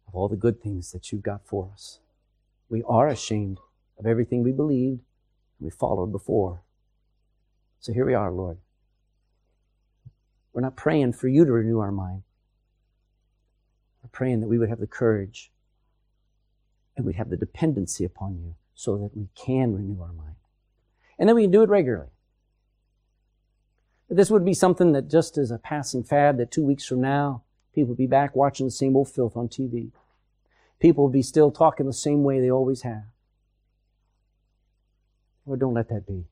[0.08, 2.00] of all the good things that you've got for us.
[2.70, 3.60] We are ashamed
[3.98, 5.02] of everything we believed
[5.60, 6.62] and we followed before.
[7.80, 8.58] So here we are, Lord.
[10.54, 12.24] We're not praying for you to renew our mind.
[14.04, 15.52] We're praying that we would have the courage
[16.96, 20.36] and we'd have the dependency upon you so that we can renew our mind.
[21.20, 22.10] And then we can do it regularly.
[24.10, 27.44] This would be something that just as a passing fad that two weeks from now,
[27.76, 29.92] people will be back watching the same old filth on TV.
[30.80, 33.04] People will be still talking the same way they always have.
[35.46, 36.26] Lord, don't let that be.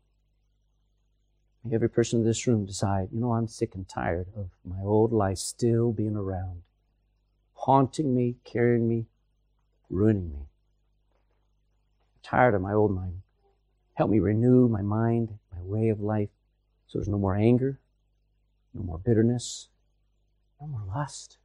[1.63, 4.81] May every person in this room decide, you know, I'm sick and tired of my
[4.81, 6.61] old life still being around,
[7.53, 9.05] haunting me, carrying me,
[9.89, 10.39] ruining me.
[10.39, 13.21] I'm tired of my old mind.
[13.97, 16.29] Help me renew my mind, my way of life,
[16.85, 17.79] so there's no more anger,
[18.71, 19.69] no more bitterness,
[20.61, 21.39] no more lust,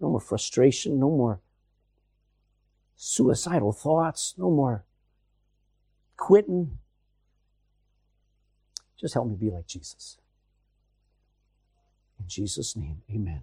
[0.00, 1.40] no more frustration, no more
[2.96, 4.82] suicidal thoughts, no more
[6.16, 6.78] quitting.
[8.98, 10.16] Just help me be like Jesus.
[12.18, 13.36] In Jesus' name, amen.